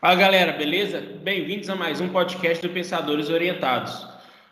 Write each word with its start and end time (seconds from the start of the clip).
Fala 0.00 0.14
galera, 0.14 0.52
beleza? 0.52 1.02
Bem-vindos 1.24 1.68
a 1.68 1.74
mais 1.74 2.00
um 2.00 2.08
podcast 2.10 2.64
do 2.64 2.72
Pensadores 2.72 3.28
Orientados. 3.28 4.06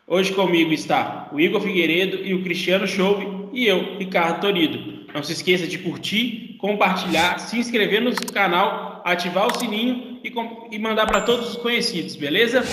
Hoje 0.04 0.33
comigo 0.33 0.72
está 0.72 1.29
o 1.30 1.38
Igor 1.38 1.61
Figueiredo 1.61 2.17
e 2.17 2.35
o 2.35 2.42
Cristiano 2.42 2.85
Chouve 2.85 3.29
e 3.53 3.64
eu, 3.64 3.96
Ricardo 3.96 4.40
Torido. 4.40 5.06
Não 5.14 5.22
se 5.22 5.35
esqueça 5.35 5.69
de 5.69 5.79
curtir, 5.79 6.56
compartilhar, 6.59 7.38
se 7.38 7.61
inscrever 7.61 8.03
no 8.03 8.12
canal, 8.32 9.01
ativar 9.04 9.46
o 9.46 9.56
sininho 9.56 10.21
e, 10.24 10.35
e 10.74 10.81
mandar 10.81 11.06
para 11.06 11.21
todos 11.21 11.51
os 11.51 11.56
conhecidos, 11.58 12.17
beleza? 12.17 12.65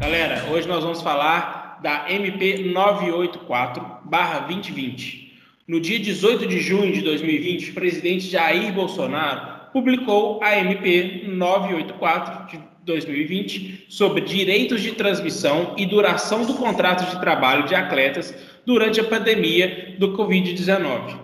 Galera, 0.00 0.44
hoje 0.52 0.68
nós 0.68 0.84
vamos 0.84 1.02
falar 1.02 1.80
da 1.82 2.08
MP 2.08 2.72
984/2020. 2.72 5.25
No 5.68 5.80
dia 5.80 5.98
18 5.98 6.46
de 6.46 6.60
junho 6.60 6.92
de 6.92 7.00
2020, 7.00 7.70
o 7.70 7.74
presidente 7.74 8.28
Jair 8.28 8.72
Bolsonaro 8.72 9.72
publicou 9.72 10.38
a 10.40 10.56
MP 10.60 11.24
984 11.26 12.52
de 12.52 12.64
2020 12.84 13.86
sobre 13.88 14.20
direitos 14.20 14.80
de 14.80 14.92
transmissão 14.92 15.74
e 15.76 15.84
duração 15.84 16.46
do 16.46 16.54
contrato 16.54 17.10
de 17.10 17.20
trabalho 17.20 17.66
de 17.66 17.74
atletas 17.74 18.32
durante 18.64 19.00
a 19.00 19.04
pandemia 19.04 19.96
do 19.98 20.16
Covid-19. 20.16 21.18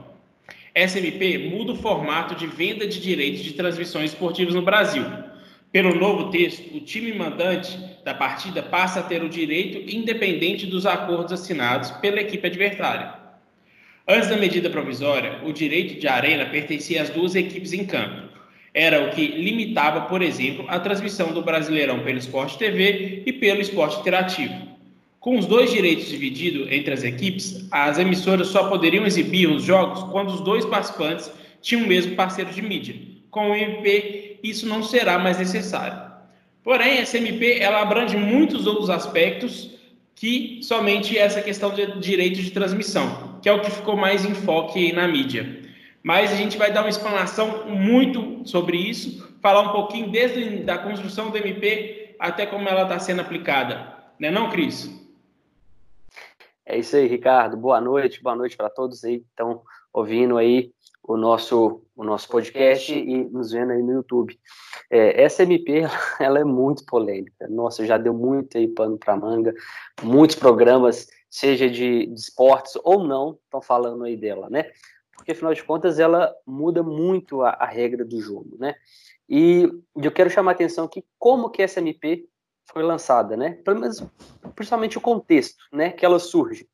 Essa 0.75 0.99
MP 0.99 1.39
muda 1.39 1.71
o 1.71 1.77
formato 1.77 2.35
de 2.35 2.49
venda 2.49 2.85
de 2.85 3.01
direitos 3.01 3.45
de 3.45 3.53
transmissões 3.53 4.11
esportivas 4.11 4.57
no 4.57 4.63
Brasil. 4.63 5.05
Pelo 5.71 5.95
novo 5.95 6.33
texto, 6.33 6.77
o 6.77 6.81
time 6.81 7.13
mandante 7.13 7.79
da 8.05 8.13
partida 8.13 8.61
passa 8.61 8.99
a 8.99 9.03
ter 9.05 9.23
o 9.23 9.29
direito 9.29 9.89
independente 9.89 10.67
dos 10.67 10.85
acordos 10.85 11.33
assinados 11.33 11.93
pela 11.93 12.21
equipe 12.21 12.45
adversária. 12.45 13.22
Antes 14.07 14.29
da 14.29 14.37
medida 14.37 14.69
provisória, 14.69 15.39
o 15.45 15.53
direito 15.53 16.01
de 16.01 16.09
arena 16.09 16.47
pertencia 16.47 17.01
às 17.01 17.09
duas 17.09 17.37
equipes 17.37 17.73
em 17.73 17.85
campo. 17.85 18.33
Era 18.75 19.07
o 19.07 19.11
que 19.11 19.25
limitava, 19.25 20.03
por 20.03 20.21
exemplo, 20.23 20.65
a 20.67 20.81
transmissão 20.81 21.33
do 21.33 21.41
Brasileirão 21.41 22.01
pelo 22.01 22.19
Esporte 22.19 22.59
TV 22.59 23.23
e 23.25 23.33
pelo 23.33 23.61
Esporte 23.61 24.01
Interativo. 24.01 24.55
Com 25.21 25.39
os 25.39 25.47
dois 25.47 25.71
direitos 25.71 26.09
divididos 26.09 26.67
entre 26.73 26.93
as 26.93 27.05
equipes, 27.05 27.65
as 27.71 27.97
emissoras 27.97 28.49
só 28.49 28.69
poderiam 28.69 29.07
exibir 29.07 29.49
os 29.49 29.63
jogos 29.63 30.03
quando 30.11 30.31
os 30.31 30.41
dois 30.41 30.65
participantes 30.65 31.31
tinham 31.61 31.85
o 31.85 31.87
mesmo 31.87 32.17
parceiro 32.17 32.51
de 32.51 32.61
mídia. 32.61 32.97
Com 33.31 33.53
o 33.53 33.55
MP, 33.55 34.41
isso 34.43 34.67
não 34.67 34.83
será 34.83 35.17
mais 35.17 35.39
necessário. 35.39 36.11
Porém, 36.65 36.99
essa 36.99 37.19
MP 37.19 37.59
ela 37.61 37.81
abrange 37.81 38.17
muitos 38.17 38.67
outros 38.67 38.91
aspectos 38.91 39.71
que 40.17 40.59
somente 40.63 41.17
essa 41.17 41.41
questão 41.41 41.73
de 41.73 42.01
direito 42.01 42.43
de 42.43 42.51
transmissão 42.51 43.32
que 43.43 43.49
é 43.49 43.53
o 43.53 43.61
que 43.61 43.71
ficou 43.71 43.97
mais 43.97 44.25
em 44.25 44.35
foque 44.35 44.93
na 44.93 45.07
mídia. 45.09 45.61
Mas 46.03 46.33
a 46.33 46.37
gente 46.37 46.57
vai 46.57 46.73
dar 46.73 46.83
uma 46.83 46.89
explanação 46.89 47.67
muito 47.69 48.49
sobre 48.49 48.77
isso, 48.77 49.37
falar 49.43 49.63
um 49.63 49.73
pouquinho 49.73 50.11
desde 50.11 50.69
a 50.71 50.79
construção 50.79 51.31
do 51.31 51.37
MP 51.37 52.15
até 52.19 52.47
como 52.47 52.69
ela 52.69 52.83
está 52.85 52.99
sendo 53.01 53.21
aplicada. 53.21 53.97
Não 54.19 54.29
é 54.29 54.33
não, 54.33 54.51
Cris? 54.51 54.91
É 56.65 56.79
isso 56.79 56.97
aí, 56.97 57.09
Ricardo. 57.09 57.57
Boa 57.57 57.81
noite, 57.81 58.23
boa 58.23 58.37
noite 58.37 58.57
para 58.57 58.71
todos 58.71 59.05
aí 59.05 59.19
que 59.19 59.27
estão 59.27 59.63
ouvindo 59.93 60.39
aí 60.39 60.73
o 61.03 61.17
nosso, 61.17 61.83
o 61.97 62.05
nosso 62.05 62.29
podcast 62.29 62.95
e 62.95 63.25
nos 63.25 63.51
vendo 63.51 63.73
aí 63.73 63.83
no 63.83 63.93
YouTube. 63.93 64.39
É, 64.89 65.23
essa 65.23 65.43
MP, 65.43 65.83
ela 66.21 66.39
é 66.39 66.45
muito 66.45 66.87
polêmica. 66.87 67.49
Nossa, 67.49 67.85
já 67.85 67.99
deu 67.99 68.15
muito 68.15 68.57
aí 68.57 68.69
pano 68.69 68.97
para 68.97 69.17
manga, 69.17 69.53
muitos 70.03 70.37
programas 70.37 71.09
seja 71.33 71.71
de, 71.71 72.07
de 72.07 72.15
esportes 72.15 72.77
ou 72.85 73.03
não, 73.03 73.39
estão 73.43 73.63
falando 73.63 74.05
aí 74.05 74.19
dela, 74.19 74.51
né? 74.51 74.71
Porque, 75.17 75.33
afinal 75.33 75.55
de 75.55 75.65
contas, 75.65 75.99
ela 75.99 76.31
muda 76.47 76.83
muito 76.83 77.41
a, 77.41 77.51
a 77.51 77.65
regra 77.65 78.05
do 78.05 78.21
jogo, 78.21 78.59
né? 78.59 78.75
E 79.27 79.67
eu 79.97 80.13
quero 80.13 80.29
chamar 80.29 80.51
a 80.51 80.55
atenção 80.55 80.85
aqui 80.85 81.03
como 81.19 81.49
que 81.49 81.63
essa 81.63 81.81
MP 81.81 82.29
foi 82.71 82.83
lançada, 82.83 83.35
né? 83.35 83.55
Pelo 83.65 83.81
menos, 83.81 84.05
principalmente 84.55 84.99
o 84.99 85.01
contexto, 85.01 85.65
né? 85.73 85.91
Que 85.91 86.05
ela 86.05 86.19
surge. 86.19 86.69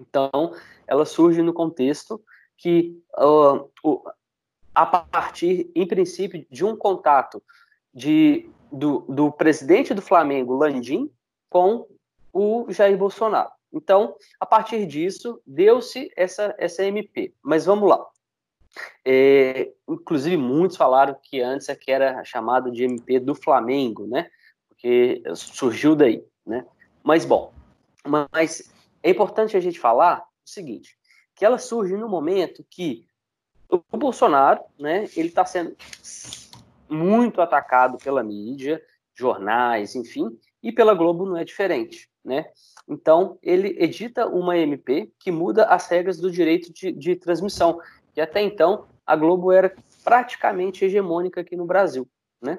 Então, 0.00 0.54
ela 0.86 1.04
surge 1.04 1.42
no 1.42 1.52
contexto 1.52 2.22
que, 2.56 2.98
uh, 3.18 4.02
a 4.74 4.86
partir, 4.86 5.70
em 5.74 5.86
princípio, 5.86 6.46
de 6.50 6.64
um 6.64 6.74
contato 6.74 7.42
de, 7.92 8.48
do, 8.72 9.00
do 9.00 9.30
presidente 9.30 9.92
do 9.92 10.00
Flamengo, 10.00 10.56
Landim, 10.56 11.12
com 11.50 11.86
o 12.32 12.66
Jair 12.70 12.96
Bolsonaro. 12.96 13.57
Então, 13.78 14.16
a 14.40 14.44
partir 14.44 14.84
disso, 14.86 15.40
deu-se 15.46 16.10
essa, 16.16 16.54
essa 16.58 16.84
MP. 16.84 17.32
Mas 17.42 17.64
vamos 17.64 17.88
lá. 17.88 18.04
É, 19.04 19.72
inclusive, 19.88 20.36
muitos 20.36 20.76
falaram 20.76 21.16
que 21.22 21.40
antes 21.40 21.68
é 21.68 21.76
que 21.76 21.90
era 21.90 22.22
chamado 22.24 22.70
de 22.70 22.84
MP 22.84 23.20
do 23.20 23.34
Flamengo, 23.34 24.06
né? 24.06 24.30
Porque 24.68 25.22
surgiu 25.34 25.94
daí, 25.94 26.24
né? 26.44 26.66
Mas, 27.02 27.24
bom, 27.24 27.52
mas 28.04 28.72
é 29.02 29.10
importante 29.10 29.56
a 29.56 29.60
gente 29.60 29.78
falar 29.78 30.20
o 30.44 30.50
seguinte, 30.50 30.98
que 31.34 31.44
ela 31.44 31.58
surge 31.58 31.96
no 31.96 32.08
momento 32.08 32.64
que 32.68 33.06
o 33.68 33.96
Bolsonaro, 33.96 34.60
né, 34.78 35.08
ele 35.16 35.28
está 35.28 35.44
sendo 35.44 35.76
muito 36.88 37.40
atacado 37.40 37.98
pela 37.98 38.22
mídia, 38.22 38.82
jornais, 39.14 39.94
enfim, 39.94 40.38
e 40.62 40.72
pela 40.72 40.94
Globo 40.94 41.26
não 41.26 41.36
é 41.36 41.44
diferente, 41.44 42.08
né? 42.28 42.46
Então, 42.86 43.38
ele 43.42 43.74
edita 43.82 44.28
uma 44.28 44.56
MP 44.56 45.10
que 45.18 45.32
muda 45.32 45.64
as 45.64 45.88
regras 45.88 46.18
do 46.18 46.30
direito 46.30 46.72
de, 46.72 46.92
de 46.92 47.16
transmissão, 47.16 47.80
que 48.12 48.20
até 48.20 48.42
então 48.42 48.86
a 49.04 49.16
Globo 49.16 49.50
era 49.50 49.74
praticamente 50.04 50.84
hegemônica 50.84 51.40
aqui 51.40 51.56
no 51.56 51.64
Brasil, 51.64 52.06
né? 52.40 52.58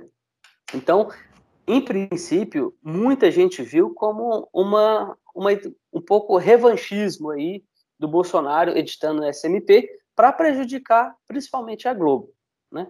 Então, 0.74 1.10
em 1.68 1.82
princípio, 1.82 2.76
muita 2.84 3.30
gente 3.30 3.62
viu 3.62 3.94
como 3.94 4.50
uma, 4.52 5.16
uma 5.36 5.52
um 5.94 6.02
pouco 6.02 6.38
revanchismo 6.38 7.30
aí 7.30 7.64
do 7.98 8.08
Bolsonaro 8.08 8.76
editando 8.76 9.24
essa 9.24 9.48
MP 9.48 9.88
para 10.16 10.32
prejudicar 10.32 11.16
principalmente 11.28 11.88
a 11.88 11.94
Globo, 11.94 12.30
né? 12.72 12.88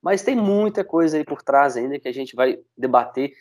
Mas 0.00 0.22
tem 0.22 0.34
muita 0.34 0.82
coisa 0.82 1.16
aí 1.16 1.24
por 1.24 1.42
trás 1.42 1.76
ainda 1.76 1.98
que 2.00 2.08
a 2.08 2.12
gente 2.12 2.34
vai 2.34 2.58
debater 2.76 3.32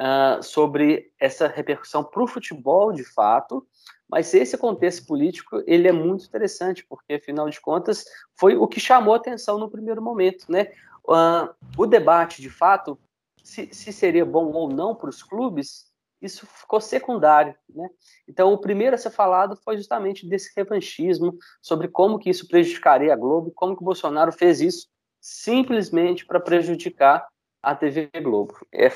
uh, 0.00 0.42
sobre 0.42 1.12
essa 1.20 1.46
repercussão 1.46 2.02
para 2.02 2.22
o 2.22 2.26
futebol, 2.26 2.92
de 2.92 3.04
fato, 3.04 3.66
mas 4.08 4.32
esse 4.34 4.56
contexto 4.56 5.06
político 5.06 5.62
ele 5.66 5.86
é 5.86 5.92
muito 5.92 6.24
interessante, 6.24 6.84
porque, 6.88 7.14
afinal 7.14 7.48
de 7.48 7.60
contas, 7.60 8.04
foi 8.34 8.56
o 8.56 8.66
que 8.66 8.80
chamou 8.80 9.14
atenção 9.14 9.58
no 9.58 9.70
primeiro 9.70 10.02
momento. 10.02 10.50
Né? 10.50 10.72
Uh, 11.04 11.54
o 11.76 11.86
debate, 11.86 12.42
de 12.42 12.50
fato, 12.50 12.98
se, 13.44 13.68
se 13.72 13.92
seria 13.92 14.24
bom 14.24 14.50
ou 14.52 14.68
não 14.68 14.94
para 14.94 15.10
os 15.10 15.22
clubes, 15.22 15.90
isso 16.20 16.46
ficou 16.46 16.80
secundário, 16.80 17.54
né? 17.74 17.88
Então, 18.28 18.52
o 18.52 18.58
primeiro 18.58 18.94
a 18.94 18.98
ser 18.98 19.08
falado 19.08 19.56
foi 19.56 19.78
justamente 19.78 20.28
desse 20.28 20.52
revanchismo, 20.54 21.38
sobre 21.62 21.88
como 21.88 22.18
que 22.18 22.28
isso 22.28 22.46
prejudicaria 22.46 23.12
a 23.12 23.16
Globo, 23.16 23.50
como 23.54 23.74
que 23.74 23.82
o 23.82 23.86
Bolsonaro 23.86 24.30
fez 24.30 24.60
isso 24.60 24.86
simplesmente 25.18 26.26
para 26.26 26.38
prejudicar 26.38 27.26
a 27.62 27.74
TV 27.74 28.10
Globo. 28.22 28.54
É, 28.70 28.90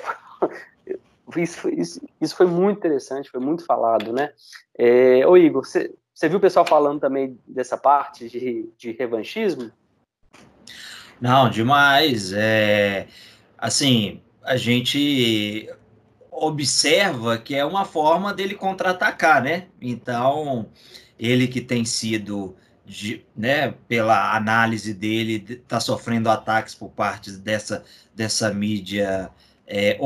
isso, 1.39 1.69
isso, 1.69 2.01
isso 2.21 2.37
foi 2.37 2.47
muito 2.47 2.79
interessante, 2.79 3.31
foi 3.31 3.41
muito 3.41 3.65
falado, 3.65 4.13
né? 4.13 4.33
É, 4.77 5.27
ô 5.27 5.37
Igor, 5.37 5.65
você, 5.65 5.93
viu 6.23 6.39
o 6.39 6.41
pessoal 6.41 6.67
falando 6.67 7.01
também 7.01 7.39
dessa 7.47 7.77
parte 7.77 8.29
de, 8.29 8.69
de 8.77 8.93
revanchismo? 8.93 9.71
Não, 11.21 11.49
demais. 11.49 12.33
É, 12.33 13.07
assim, 13.57 14.21
a 14.43 14.57
gente 14.57 15.69
observa 16.31 17.39
que 17.39 17.55
é 17.55 17.65
uma 17.65 17.85
forma 17.85 18.35
dele 18.35 18.55
contra-atacar, 18.55 19.43
né? 19.43 19.69
Então, 19.81 20.69
ele 21.19 21.47
que 21.47 21.61
tem 21.61 21.85
sido, 21.85 22.57
de, 22.85 23.25
né, 23.37 23.73
pela 23.89 24.37
análise 24.37 24.93
dele, 24.93 25.45
está 25.49 25.81
sofrendo 25.81 26.29
ataques 26.29 26.75
por 26.75 26.91
parte 26.91 27.31
dessa, 27.33 27.85
dessa 28.15 28.53
mídia 28.53 29.31
é, 29.67 29.97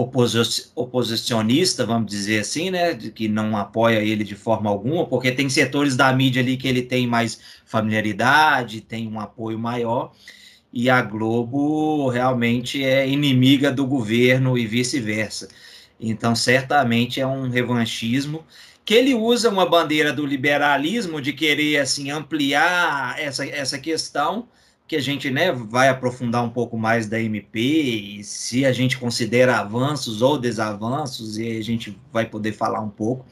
oposicionista, 0.75 1.85
vamos 1.85 2.11
dizer 2.11 2.41
assim, 2.41 2.71
né, 2.71 2.95
que 2.95 3.29
não 3.29 3.57
apoia 3.57 3.99
ele 3.99 4.23
de 4.23 4.37
forma 4.37 4.71
alguma, 4.71 5.07
porque 5.07 5.33
tem 5.33 5.49
setores 5.49 5.97
da 5.97 6.13
mídia 6.13 6.43
ali 6.43 6.57
que 6.57 6.69
ele 6.69 6.83
tem 6.83 7.07
mais 7.07 7.41
familiaridade, 7.65 8.81
tem 8.81 9.09
um 9.09 9.19
apoio 9.19 9.59
maior, 9.59 10.13
e 10.73 10.89
a 10.89 11.03
Globo 11.03 12.09
realmente 12.09 12.85
é 12.85 13.09
inimiga 13.09 13.73
do 13.73 13.87
governo 13.87 14.57
e 14.57 14.67
vice-versa. 14.67 15.49
Então, 16.01 16.35
certamente 16.35 17.21
é 17.21 17.27
um 17.27 17.49
revanchismo 17.49 18.45
que 18.85 18.95
ele 18.95 19.15
usa 19.15 19.51
uma 19.51 19.69
bandeira 19.69 20.13
do 20.13 20.25
liberalismo 20.25 21.21
de 21.21 21.33
querer 21.33 21.79
assim 21.79 22.11
ampliar 22.11 23.19
essa, 23.19 23.45
essa 23.47 23.79
questão 23.79 24.49
que 24.89 24.97
a 24.97 25.01
gente 25.01 25.31
né, 25.31 25.53
vai 25.53 25.91
aprofundar 25.91 26.43
um 26.43 26.49
pouco 26.49 26.79
mais 26.79 27.07
da 27.07 27.21
MP 27.21 27.61
e 27.61 28.25
se 28.25 28.65
a 28.65 28.73
gente 28.73 28.97
considera 28.97 29.59
avanços 29.59 30.23
ou 30.23 30.39
desavanços, 30.39 31.37
e 31.37 31.59
a 31.59 31.63
gente 31.63 31.97
vai 32.11 32.25
poder 32.25 32.53
falar 32.53 32.81
um 32.81 32.89
pouco. 32.89 33.27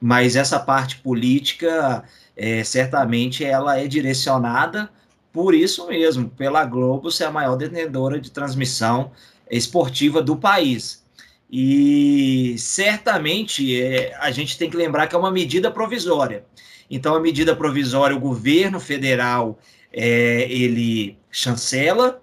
Mas 0.00 0.36
essa 0.36 0.58
parte 0.60 0.98
política 0.98 2.04
é, 2.36 2.62
certamente 2.62 3.44
ela 3.44 3.76
é 3.76 3.88
direcionada 3.88 4.88
por 5.32 5.52
isso 5.54 5.86
mesmo, 5.86 6.28
pela 6.30 6.64
Globo 6.64 7.10
ser 7.10 7.24
a 7.24 7.30
maior 7.30 7.56
detentora 7.56 8.20
de 8.20 8.30
transmissão 8.30 9.10
esportiva 9.50 10.22
do 10.22 10.36
país. 10.36 11.04
E 11.50 12.54
certamente 12.56 13.80
é, 13.80 14.16
a 14.20 14.30
gente 14.30 14.56
tem 14.56 14.70
que 14.70 14.76
lembrar 14.76 15.08
que 15.08 15.14
é 15.16 15.18
uma 15.18 15.30
medida 15.30 15.70
provisória. 15.70 16.44
Então, 16.88 17.14
a 17.14 17.20
medida 17.20 17.54
provisória, 17.54 18.16
o 18.16 18.20
governo 18.20 18.80
federal 18.80 19.58
é, 19.92 20.46
ele 20.50 21.18
chancela, 21.30 22.22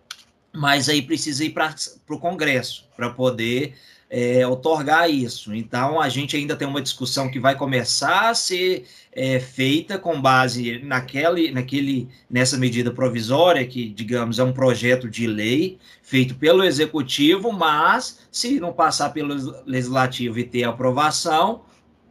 mas 0.53 0.89
aí 0.89 1.01
precisa 1.01 1.43
ir 1.43 1.51
para 1.51 1.73
o 2.09 2.19
Congresso 2.19 2.87
para 2.95 3.09
poder 3.09 3.75
é, 4.09 4.47
otorgar 4.47 5.09
isso. 5.09 5.53
Então, 5.53 5.99
a 5.99 6.09
gente 6.09 6.35
ainda 6.35 6.55
tem 6.55 6.67
uma 6.67 6.81
discussão 6.81 7.29
que 7.29 7.39
vai 7.39 7.55
começar 7.55 8.29
a 8.29 8.33
ser 8.33 8.85
é, 9.11 9.39
feita 9.39 9.97
com 9.97 10.21
base 10.21 10.79
naquele, 10.79 11.51
naquele, 11.51 12.07
nessa 12.29 12.57
medida 12.57 12.91
provisória, 12.91 13.65
que, 13.65 13.89
digamos, 13.89 14.39
é 14.39 14.43
um 14.43 14.53
projeto 14.53 15.09
de 15.09 15.27
lei 15.27 15.77
feito 16.01 16.35
pelo 16.35 16.63
Executivo, 16.63 17.51
mas 17.51 18.19
se 18.31 18.59
não 18.59 18.71
passar 18.71 19.09
pelo 19.09 19.33
Legislativo 19.65 20.39
e 20.39 20.43
ter 20.43 20.63
aprovação, 20.63 21.63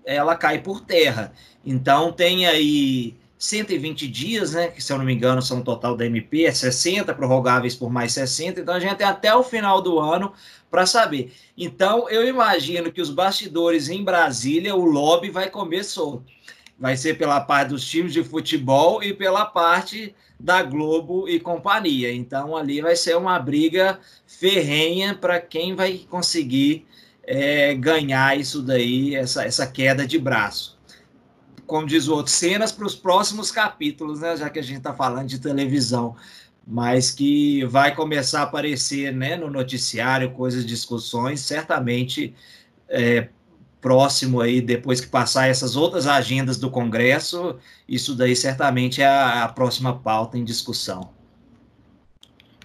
ela 0.04 0.36
cai 0.36 0.60
por 0.60 0.82
terra. 0.82 1.32
Então, 1.64 2.12
tem 2.12 2.46
aí 2.46 3.16
120 3.38 4.08
dias, 4.08 4.52
né? 4.52 4.68
Que 4.68 4.82
se 4.82 4.92
eu 4.92 4.98
não 4.98 5.04
me 5.04 5.12
engano 5.12 5.42
são 5.42 5.58
um 5.58 5.62
total 5.62 5.96
da 5.96 6.06
MP, 6.06 6.44
é 6.44 6.52
60, 6.52 7.14
prorrogáveis 7.14 7.74
por 7.74 7.90
mais 7.90 8.12
60. 8.12 8.60
Então 8.60 8.74
a 8.74 8.80
gente 8.80 8.96
tem 8.96 9.06
até 9.06 9.34
o 9.34 9.42
final 9.42 9.82
do 9.82 9.98
ano 9.98 10.32
para 10.70 10.86
saber. 10.86 11.32
Então 11.56 12.08
eu 12.08 12.26
imagino 12.26 12.90
que 12.90 13.00
os 13.00 13.10
bastidores 13.10 13.88
em 13.88 14.02
Brasília, 14.02 14.74
o 14.74 14.84
lobby 14.84 15.30
vai 15.30 15.50
comer 15.50 15.84
solto. 15.84 16.24
Vai 16.78 16.96
ser 16.96 17.16
pela 17.16 17.40
parte 17.40 17.70
dos 17.70 17.86
times 17.88 18.12
de 18.12 18.22
futebol 18.22 19.02
e 19.02 19.12
pela 19.12 19.46
parte 19.46 20.14
da 20.38 20.62
Globo 20.62 21.28
e 21.28 21.40
companhia. 21.40 22.12
Então 22.12 22.56
ali 22.56 22.80
vai 22.80 22.96
ser 22.96 23.16
uma 23.16 23.38
briga 23.38 23.98
ferrenha 24.26 25.14
para 25.14 25.40
quem 25.40 25.74
vai 25.74 25.98
conseguir 26.10 26.86
é, 27.22 27.74
ganhar 27.74 28.38
isso 28.38 28.62
daí, 28.62 29.14
essa, 29.14 29.44
essa 29.44 29.66
queda 29.66 30.06
de 30.06 30.18
braço 30.18 30.75
como 31.66 31.86
diz 31.86 32.08
o 32.08 32.14
outro, 32.14 32.32
cenas 32.32 32.72
para 32.72 32.86
os 32.86 32.94
próximos 32.94 33.50
capítulos, 33.50 34.20
né? 34.20 34.36
Já 34.36 34.48
que 34.48 34.58
a 34.58 34.62
gente 34.62 34.78
está 34.78 34.94
falando 34.94 35.28
de 35.28 35.38
televisão, 35.38 36.16
mas 36.66 37.10
que 37.10 37.64
vai 37.64 37.94
começar 37.94 38.40
a 38.40 38.42
aparecer 38.44 39.12
né, 39.12 39.36
no 39.36 39.50
noticiário, 39.50 40.30
coisas, 40.32 40.66
discussões, 40.66 41.40
certamente 41.40 42.34
é, 42.88 43.28
próximo 43.80 44.40
aí, 44.40 44.60
depois 44.60 45.00
que 45.00 45.06
passar 45.06 45.48
essas 45.48 45.76
outras 45.76 46.06
agendas 46.06 46.58
do 46.58 46.70
Congresso, 46.70 47.56
isso 47.88 48.16
daí 48.16 48.34
certamente 48.34 49.00
é 49.00 49.06
a, 49.06 49.44
a 49.44 49.48
próxima 49.48 49.94
pauta 49.94 50.36
em 50.36 50.44
discussão. 50.44 51.10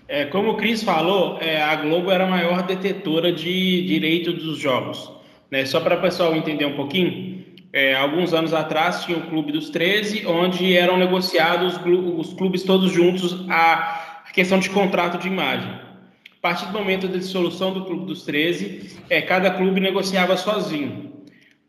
É, 0.07 0.25
como 0.25 0.51
o 0.51 0.57
Cris 0.57 0.83
falou, 0.83 1.38
é, 1.39 1.62
a 1.62 1.75
Globo 1.75 2.12
era 2.12 2.25
a 2.25 2.27
maior 2.27 2.63
detetora 2.63 3.31
de 3.31 3.86
direito 3.86 4.33
dos 4.33 4.57
jogos. 4.57 5.09
Né? 5.50 5.65
Só 5.65 5.80
para 5.80 5.98
o 5.98 6.01
pessoal 6.01 6.36
entender 6.36 6.65
um 6.65 6.75
pouquinho, 6.75 7.40
é, 7.73 7.95
alguns 7.95 8.33
anos 8.33 8.53
atrás 8.53 9.06
tinha 9.06 9.18
o 9.18 9.27
Clube 9.27 9.51
dos 9.51 9.69
13, 9.69 10.25
onde 10.27 10.75
eram 10.75 10.97
negociados 10.97 11.79
os 12.18 12.33
clubes 12.33 12.63
todos 12.63 12.91
juntos 12.91 13.45
a 13.50 14.23
questão 14.33 14.59
de 14.59 14.69
contrato 14.69 15.18
de 15.18 15.27
imagem. 15.27 15.69
A 15.69 16.41
partir 16.41 16.65
do 16.65 16.73
momento 16.73 17.07
da 17.07 17.18
dissolução 17.18 17.71
do 17.73 17.85
Clube 17.85 18.06
dos 18.06 18.23
13, 18.23 18.97
é, 19.09 19.21
cada 19.21 19.51
clube 19.51 19.79
negociava 19.79 20.35
sozinho. 20.35 21.12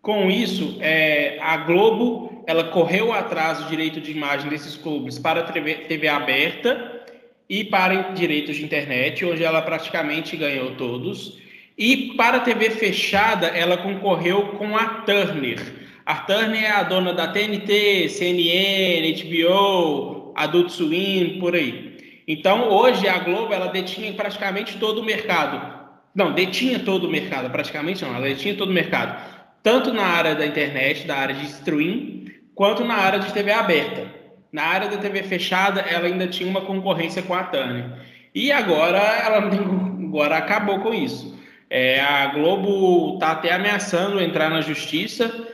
Com 0.00 0.28
isso, 0.31 0.78
é, 0.81 1.38
a 1.40 1.58
Globo 1.58 2.43
ela 2.46 2.64
correu 2.64 3.12
atrás 3.12 3.58
do 3.58 3.69
direito 3.69 4.00
de 4.00 4.10
imagem 4.10 4.50
desses 4.50 4.76
clubes 4.76 5.19
para 5.19 5.40
a 5.40 5.43
TV, 5.44 5.75
TV 5.75 6.08
aberta 6.08 7.05
e 7.48 7.62
para 7.62 8.12
direitos 8.12 8.56
de 8.56 8.64
internet, 8.64 9.25
onde 9.25 9.44
ela 9.44 9.62
praticamente 9.62 10.37
ganhou 10.37 10.72
todos. 10.72 11.38
E 11.78 12.14
para 12.16 12.38
a 12.38 12.40
TV 12.40 12.70
fechada, 12.70 13.46
ela 13.46 13.76
concorreu 13.76 14.48
com 14.58 14.76
a 14.76 14.87
Turner, 15.02 15.81
a 16.04 16.16
Turner 16.16 16.64
é 16.64 16.70
a 16.70 16.82
dona 16.82 17.12
da 17.12 17.28
TNT, 17.28 18.08
CNN, 18.08 19.12
HBO, 19.22 20.32
Adult 20.34 20.70
Swim, 20.70 21.38
por 21.38 21.54
aí. 21.54 22.22
Então, 22.26 22.69
hoje 22.69 23.08
a 23.08 23.19
Globo 23.19 23.52
ela 23.52 23.66
detinha 23.66 24.12
praticamente 24.12 24.78
todo 24.78 25.00
o 25.00 25.04
mercado. 25.04 25.81
Não, 26.14 26.32
detinha 26.32 26.81
todo 26.81 27.04
o 27.04 27.10
mercado, 27.10 27.50
praticamente 27.50 28.04
não, 28.04 28.14
ela 28.14 28.26
detinha 28.26 28.54
todo 28.54 28.70
o 28.70 28.75
mercado. 28.75 29.16
Tanto 29.62 29.93
na 29.93 30.04
área 30.04 30.34
da 30.34 30.44
internet, 30.44 31.06
da 31.06 31.16
área 31.16 31.34
de 31.34 31.46
stream, 31.46 32.25
quanto 32.55 32.84
na 32.84 32.94
área 32.94 33.20
de 33.20 33.32
TV 33.32 33.52
aberta. 33.52 34.06
Na 34.52 34.64
área 34.64 34.88
da 34.88 34.98
TV 34.98 35.22
fechada, 35.22 35.81
ela 35.81 36.06
ainda 36.06 36.26
tinha 36.26 36.48
uma 36.48 36.60
concorrência 36.62 37.22
com 37.22 37.32
a 37.34 37.44
Turner. 37.44 37.87
E 38.34 38.50
agora 38.50 38.98
ela 38.98 39.38
agora 40.05 40.37
acabou 40.37 40.81
com 40.81 40.93
isso. 40.93 41.40
É, 41.70 42.00
a 42.00 42.26
Globo 42.26 43.14
está 43.14 43.32
até 43.32 43.52
ameaçando 43.52 44.20
entrar 44.20 44.50
na 44.50 44.60
justiça 44.60 45.48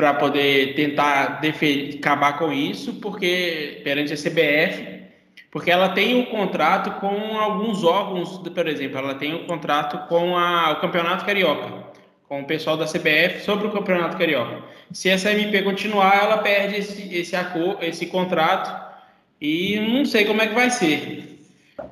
para 0.00 0.14
poder 0.14 0.74
tentar 0.76 1.42
acabar 1.98 2.38
com 2.38 2.50
isso, 2.50 2.94
porque 2.94 3.82
perante 3.84 4.14
a 4.14 4.16
CBF, 4.16 5.02
porque 5.50 5.70
ela 5.70 5.90
tem 5.90 6.16
um 6.16 6.24
contrato 6.24 6.98
com 7.00 7.36
alguns 7.38 7.84
órgãos, 7.84 8.38
por 8.38 8.66
exemplo, 8.66 8.96
ela 8.96 9.14
tem 9.16 9.34
um 9.34 9.44
contrato 9.44 10.08
com 10.08 10.38
a, 10.38 10.70
o 10.72 10.76
Campeonato 10.76 11.26
Carioca, 11.26 11.84
com 12.26 12.40
o 12.40 12.46
pessoal 12.46 12.78
da 12.78 12.86
CBF 12.86 13.42
sobre 13.44 13.66
o 13.66 13.70
Campeonato 13.70 14.16
Carioca. 14.16 14.62
Se 14.90 15.10
essa 15.10 15.32
MP 15.32 15.60
continuar, 15.60 16.16
ela 16.22 16.38
perde 16.38 16.76
esse, 16.78 17.14
esse, 17.14 17.36
esse 17.82 18.06
contrato 18.06 18.74
e 19.38 19.78
não 19.80 20.06
sei 20.06 20.24
como 20.24 20.40
é 20.40 20.46
que 20.46 20.54
vai 20.54 20.70
ser. 20.70 21.42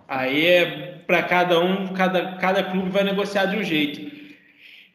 Aí 0.09 0.47
é 0.47 0.95
para 1.07 1.25
cada 1.25 1.61
um, 1.61 1.89
cada, 1.89 2.37
cada 2.37 2.63
clube 2.63 2.89
vai 2.89 3.05
negociar 3.05 3.45
de 3.45 3.59
um 3.59 3.63
jeito. 3.63 4.18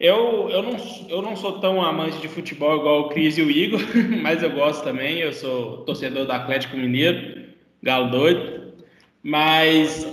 Eu, 0.04 0.50
eu, 0.50 0.62
não, 0.62 0.76
eu 1.08 1.22
não 1.22 1.34
sou 1.34 1.62
tão 1.62 1.82
amante 1.82 2.20
de 2.20 2.28
futebol 2.28 2.78
igual 2.78 3.00
o 3.04 3.08
Cris 3.08 3.38
e 3.38 3.42
o 3.42 3.50
Igor, 3.50 3.80
mas 4.22 4.44
eu 4.44 4.52
gosto 4.52 4.84
também. 4.84 5.20
Eu 5.20 5.32
sou 5.32 5.86
torcedor 5.86 6.26
do 6.26 6.32
Atlético 6.34 6.76
Mineiro, 6.76 7.54
galo 7.82 8.12
doido. 8.12 8.74
Mas 9.24 10.06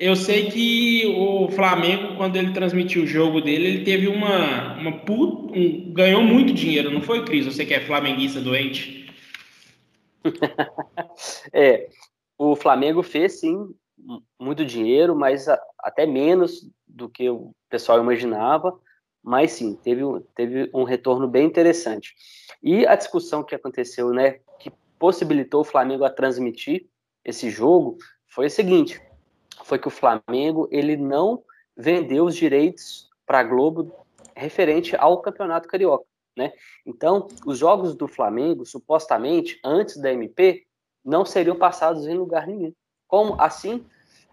eu 0.00 0.16
sei 0.16 0.50
que 0.50 1.06
o 1.16 1.48
Flamengo, 1.48 2.16
quando 2.16 2.34
ele 2.34 2.52
transmitiu 2.52 3.04
o 3.04 3.06
jogo 3.06 3.40
dele, 3.40 3.68
ele 3.68 3.84
teve 3.84 4.08
uma. 4.08 4.76
uma 4.76 4.90
put... 4.90 5.56
um... 5.56 5.92
ganhou 5.92 6.24
muito 6.24 6.52
dinheiro, 6.52 6.90
não 6.90 7.00
foi, 7.00 7.24
Cris? 7.24 7.46
Você 7.46 7.64
que 7.64 7.74
é 7.74 7.78
flamenguista 7.78 8.40
doente. 8.40 9.14
é, 11.54 11.88
o 12.36 12.56
Flamengo 12.56 13.04
fez 13.04 13.38
sim 13.38 13.72
muito 14.40 14.64
dinheiro, 14.64 15.14
mas 15.14 15.46
até 15.78 16.04
menos 16.04 16.68
do 16.84 17.08
que 17.08 17.30
o 17.30 17.52
pessoal 17.70 18.00
imaginava, 18.00 18.76
mas 19.22 19.52
sim, 19.52 19.74
teve, 19.74 20.02
teve 20.34 20.70
um 20.72 20.84
retorno 20.84 21.28
bem 21.28 21.46
interessante. 21.46 22.14
E 22.62 22.86
a 22.86 22.94
discussão 22.94 23.42
que 23.42 23.54
aconteceu, 23.54 24.10
né, 24.10 24.40
que 24.58 24.70
possibilitou 24.98 25.60
o 25.60 25.64
Flamengo 25.64 26.04
a 26.04 26.10
transmitir 26.10 26.86
esse 27.24 27.50
jogo, 27.50 27.98
foi 28.26 28.46
a 28.46 28.50
seguinte, 28.50 29.00
foi 29.64 29.78
que 29.78 29.88
o 29.88 29.90
Flamengo, 29.90 30.68
ele 30.70 30.96
não 30.96 31.42
vendeu 31.76 32.24
os 32.24 32.34
direitos 32.34 33.08
para 33.26 33.40
a 33.40 33.44
Globo 33.44 33.92
referente 34.34 34.96
ao 34.96 35.20
Campeonato 35.20 35.68
Carioca, 35.68 36.04
né? 36.36 36.52
Então, 36.86 37.28
os 37.44 37.58
jogos 37.58 37.94
do 37.94 38.08
Flamengo, 38.08 38.64
supostamente, 38.64 39.58
antes 39.64 39.96
da 40.00 40.12
MP, 40.12 40.66
não 41.04 41.24
seriam 41.24 41.56
passados 41.56 42.06
em 42.06 42.14
lugar 42.14 42.46
nenhum. 42.46 42.72
Como 43.06 43.40
assim 43.40 43.84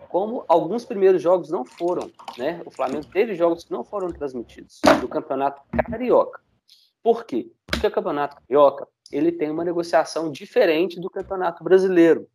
como 0.09 0.45
alguns 0.47 0.85
primeiros 0.85 1.21
jogos 1.21 1.49
não 1.49 1.65
foram, 1.65 2.11
né? 2.37 2.61
O 2.65 2.71
Flamengo 2.71 3.05
teve 3.07 3.35
jogos 3.35 3.63
que 3.63 3.71
não 3.71 3.83
foram 3.83 4.11
transmitidos 4.11 4.79
do 5.01 5.07
Campeonato 5.07 5.61
Carioca. 5.89 6.41
Por 7.03 7.25
quê? 7.25 7.51
Porque 7.67 7.87
o 7.87 7.91
Campeonato 7.91 8.37
Carioca, 8.37 8.87
ele 9.11 9.31
tem 9.31 9.49
uma 9.51 9.63
negociação 9.63 10.31
diferente 10.31 10.99
do 10.99 11.09
Campeonato 11.09 11.63
Brasileiro. 11.63 12.27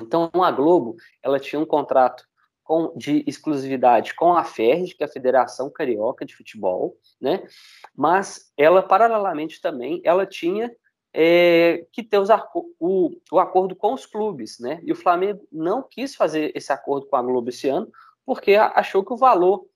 Então, 0.00 0.30
a 0.34 0.50
Globo, 0.50 0.96
ela 1.22 1.38
tinha 1.38 1.60
um 1.60 1.66
contrato 1.66 2.24
com, 2.62 2.96
de 2.96 3.24
exclusividade 3.26 4.14
com 4.14 4.32
a 4.34 4.44
FERJ, 4.44 4.94
que 4.94 5.02
é 5.02 5.06
a 5.06 5.10
Federação 5.10 5.68
Carioca 5.68 6.24
de 6.24 6.34
Futebol, 6.34 6.96
né? 7.20 7.46
Mas 7.94 8.52
ela, 8.56 8.82
paralelamente 8.82 9.60
também, 9.60 10.00
ela 10.04 10.24
tinha 10.24 10.70
é, 11.14 11.86
que 11.92 12.02
ter 12.02 12.18
o, 12.18 13.20
o, 13.30 13.38
acordo 13.38 13.76
com 13.76 13.92
os 13.92 14.06
clubes, 14.06 14.58
né? 14.58 14.80
E 14.82 14.92
o 14.92 14.96
Flamengo 14.96 15.46
não 15.52 15.82
quis 15.82 16.14
fazer 16.14 16.52
esse 16.54 16.72
acordo 16.72 17.06
com 17.06 17.16
a 17.16 17.22
Globo 17.22 17.50
esse 17.50 17.68
ano, 17.68 17.90
porque 18.24 18.54
achou 18.54 19.04
que 19.04 19.12
o 19.12 19.16
valor 19.16 19.66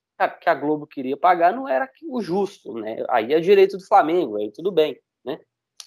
que 0.41 0.49
a 0.49 0.55
Globo 0.55 0.87
queria 0.87 1.15
pagar 1.15 1.53
não 1.53 1.67
era 1.67 1.87
o 2.09 2.21
justo, 2.21 2.73
né? 2.73 3.05
Aí 3.09 3.33
é 3.33 3.39
direito 3.39 3.77
do 3.77 3.85
Flamengo, 3.85 4.37
aí 4.37 4.51
tudo 4.51 4.71
bem, 4.71 4.99
né? 5.23 5.39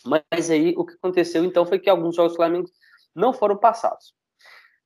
Mas 0.04 0.50
aí 0.50 0.72
o 0.76 0.84
que 0.84 0.94
aconteceu 0.94 1.44
então 1.44 1.66
foi 1.66 1.80
que 1.80 1.90
alguns 1.90 2.14
jogos 2.14 2.32
do 2.32 2.36
Flamengo 2.36 2.70
não 3.14 3.32
foram 3.32 3.56
passados. 3.56 4.14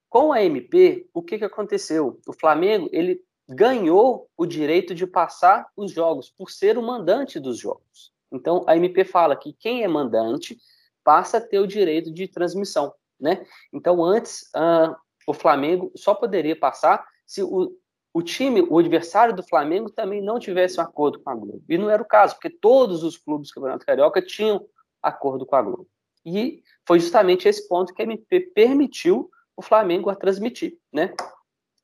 Com 0.09 0.33
a 0.33 0.43
MP, 0.43 1.09
o 1.13 1.23
que, 1.23 1.37
que 1.37 1.45
aconteceu? 1.45 2.21
O 2.27 2.33
Flamengo 2.33 2.89
ele 2.91 3.21
ganhou 3.47 4.31
o 4.37 4.47
direito 4.47 4.95
de 4.95 5.07
passar 5.07 5.67
os 5.77 5.93
jogos 5.93 6.31
por 6.31 6.51
ser 6.51 6.79
o 6.79 6.83
mandante 6.83 7.39
dos 7.39 7.59
jogos. 7.59 8.14
Então, 8.35 8.65
a 8.67 8.77
MP 8.77 9.05
fala 9.05 9.37
que 9.37 9.53
quem 9.53 9.85
é 9.85 9.89
mandante 9.89 10.59
passa 11.05 11.39
a 11.39 11.41
ter 11.41 11.61
o 11.61 11.67
direito 11.67 12.13
de 12.13 12.27
transmissão, 12.27 12.93
né? 13.21 13.47
Então, 13.73 14.03
antes, 14.03 14.43
uh, 14.57 14.95
o 15.27 15.33
Flamengo 15.33 15.93
só 15.95 16.15
poderia 16.15 16.57
passar 16.57 17.07
se 17.25 17.43
o, 17.43 17.73
o 18.13 18.23
time, 18.23 18.61
o 18.63 18.79
adversário 18.79 19.35
do 19.35 19.43
Flamengo 19.43 19.91
também 19.91 20.21
não 20.21 20.39
tivesse 20.39 20.81
um 20.81 20.83
acordo 20.83 21.21
com 21.21 21.31
a 21.31 21.35
Globo. 21.35 21.63
E 21.69 21.79
não 21.79 21.89
era 21.89 22.03
o 22.03 22.07
caso, 22.07 22.35
porque 22.35 22.51
todos 22.51 23.05
os 23.05 23.17
clubes 23.17 23.49
do 23.49 23.55
Campeonato 23.55 23.87
Carioca 23.87 24.21
tinham 24.21 24.67
acordo 25.03 25.47
com 25.47 25.57
a 25.57 25.63
Globo. 25.63 25.89
E 26.25 26.63
foi 26.87 26.99
justamente 26.99 27.49
esse 27.49 27.69
ponto 27.69 27.95
que 27.95 28.03
a 28.03 28.05
MP 28.05 28.41
permitiu 28.55 29.31
o 29.57 29.63
Flamengo 29.63 30.11
a 30.11 30.17
transmitir, 30.17 30.79
né? 30.93 31.15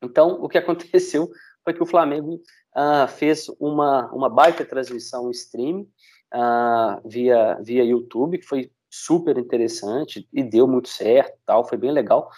Então, 0.01 0.41
o 0.41 0.49
que 0.49 0.57
aconteceu 0.59 1.29
foi 1.63 1.73
que 1.73 1.83
o 1.83 1.85
Flamengo 1.85 2.41
uh, 2.75 3.07
fez 3.07 3.47
uma, 3.59 4.11
uma 4.11 4.29
baita 4.29 4.65
transmissão 4.65 5.29
stream 5.31 5.87
uh, 6.33 7.07
via, 7.07 7.55
via 7.61 7.83
YouTube, 7.83 8.37
que 8.37 8.45
foi 8.45 8.71
super 8.89 9.37
interessante 9.37 10.27
e 10.33 10.43
deu 10.43 10.67
muito 10.67 10.89
certo, 10.89 11.37
tal, 11.45 11.67
foi 11.67 11.77
bem 11.77 11.91
legal. 11.91 12.29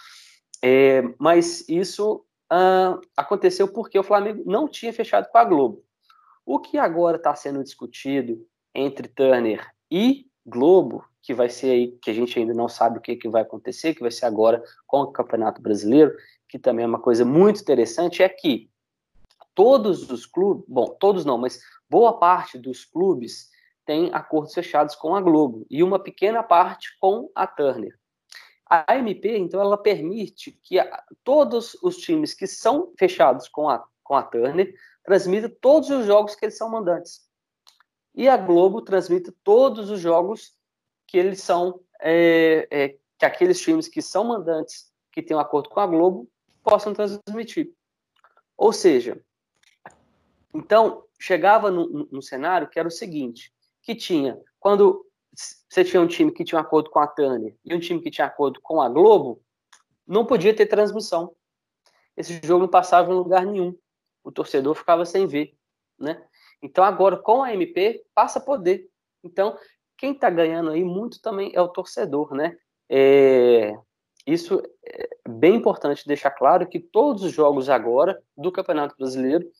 É, 0.62 1.02
mas 1.18 1.68
isso 1.68 2.24
uh, 2.52 3.00
aconteceu 3.16 3.68
porque 3.68 3.98
o 3.98 4.04
Flamengo 4.04 4.42
não 4.46 4.68
tinha 4.68 4.92
fechado 4.92 5.28
com 5.28 5.38
a 5.38 5.44
Globo. 5.44 5.84
O 6.46 6.58
que 6.58 6.78
agora 6.78 7.16
está 7.16 7.34
sendo 7.34 7.62
discutido 7.62 8.46
entre 8.74 9.08
Turner 9.08 9.66
e 9.90 10.26
Globo, 10.46 11.04
que 11.22 11.32
vai 11.32 11.48
ser 11.48 11.70
aí, 11.70 11.98
que 12.02 12.10
a 12.10 12.14
gente 12.14 12.38
ainda 12.38 12.52
não 12.52 12.68
sabe 12.68 12.98
o 12.98 13.00
que, 13.00 13.16
que 13.16 13.28
vai 13.28 13.42
acontecer, 13.42 13.94
que 13.94 14.02
vai 14.02 14.10
ser 14.10 14.26
agora 14.26 14.62
com 14.86 15.00
o 15.00 15.12
Campeonato 15.12 15.60
Brasileiro, 15.60 16.14
que 16.48 16.58
também 16.58 16.84
é 16.84 16.88
uma 16.88 17.00
coisa 17.00 17.24
muito 17.24 17.60
interessante, 17.60 18.22
é 18.22 18.28
que 18.28 18.70
todos 19.54 20.10
os 20.10 20.26
clubes, 20.26 20.64
bom, 20.68 20.86
todos 21.00 21.24
não, 21.24 21.38
mas 21.38 21.60
boa 21.88 22.18
parte 22.18 22.58
dos 22.58 22.84
clubes 22.84 23.48
tem 23.84 24.10
acordos 24.12 24.54
fechados 24.54 24.94
com 24.94 25.14
a 25.14 25.20
Globo 25.20 25.66
e 25.70 25.82
uma 25.82 25.98
pequena 25.98 26.42
parte 26.42 26.96
com 27.00 27.30
a 27.34 27.46
Turner. 27.46 27.98
A 28.68 28.96
MP, 28.96 29.36
então, 29.36 29.60
ela 29.60 29.76
permite 29.76 30.58
que 30.62 30.78
a, 30.78 31.04
todos 31.22 31.74
os 31.82 31.98
times 31.98 32.34
que 32.34 32.46
são 32.46 32.92
fechados 32.98 33.48
com 33.48 33.68
a, 33.68 33.84
com 34.02 34.14
a 34.16 34.22
Turner 34.22 34.74
transmitam 35.04 35.50
todos 35.60 35.90
os 35.90 36.06
jogos 36.06 36.34
que 36.34 36.46
eles 36.46 36.56
são 36.56 36.70
mandantes. 36.70 37.20
E 38.14 38.28
a 38.28 38.36
Globo 38.36 38.80
transmite 38.80 39.30
todos 39.42 39.90
os 39.90 40.00
jogos 40.00 40.56
que 41.06 41.18
eles 41.18 41.40
são, 41.42 41.80
é, 42.00 42.66
é, 42.70 42.88
que 43.18 43.26
aqueles 43.26 43.60
times 43.60 43.86
que 43.86 44.00
são 44.00 44.24
mandantes, 44.24 44.90
que 45.12 45.22
têm 45.22 45.36
um 45.36 45.40
acordo 45.40 45.68
com 45.68 45.80
a 45.80 45.86
Globo, 45.86 46.28
possam 46.62 46.94
transmitir. 46.94 47.72
Ou 48.56 48.72
seja, 48.72 49.20
então, 50.54 51.04
chegava 51.18 51.70
no 51.70 52.22
cenário 52.22 52.68
que 52.68 52.78
era 52.78 52.88
o 52.88 52.90
seguinte, 52.90 53.53
que 53.84 53.94
tinha, 53.94 54.40
quando 54.58 55.06
você 55.68 55.84
tinha 55.84 56.00
um 56.00 56.06
time 56.06 56.32
que 56.32 56.44
tinha 56.44 56.58
um 56.58 56.62
acordo 56.62 56.90
com 56.90 56.98
a 56.98 57.06
Turner 57.06 57.56
e 57.64 57.74
um 57.74 57.80
time 57.80 58.00
que 58.00 58.10
tinha 58.10 58.26
acordo 58.26 58.60
com 58.60 58.80
a 58.80 58.88
Globo, 58.88 59.42
não 60.06 60.24
podia 60.24 60.54
ter 60.54 60.66
transmissão. 60.66 61.34
Esse 62.16 62.40
jogo 62.44 62.62
não 62.62 62.68
passava 62.68 63.10
em 63.10 63.14
lugar 63.14 63.44
nenhum. 63.44 63.76
O 64.22 64.32
torcedor 64.32 64.74
ficava 64.74 65.04
sem 65.04 65.26
ver, 65.26 65.54
né? 65.98 66.24
Então 66.62 66.82
agora 66.82 67.16
com 67.16 67.42
a 67.42 67.52
MP 67.52 68.04
passa 68.14 68.38
a 68.38 68.42
poder. 68.42 68.88
Então 69.22 69.58
quem 69.98 70.12
está 70.12 70.30
ganhando 70.30 70.70
aí 70.70 70.84
muito 70.84 71.20
também 71.20 71.52
é 71.54 71.60
o 71.60 71.68
torcedor, 71.68 72.34
né? 72.34 72.56
É, 72.88 73.74
isso 74.26 74.62
é 74.84 75.08
bem 75.28 75.56
importante 75.56 76.06
deixar 76.06 76.30
claro 76.30 76.66
que 76.66 76.80
todos 76.80 77.22
os 77.22 77.32
jogos 77.32 77.68
agora 77.68 78.22
do 78.36 78.50
Campeonato 78.50 78.96
Brasileiro 78.96 79.50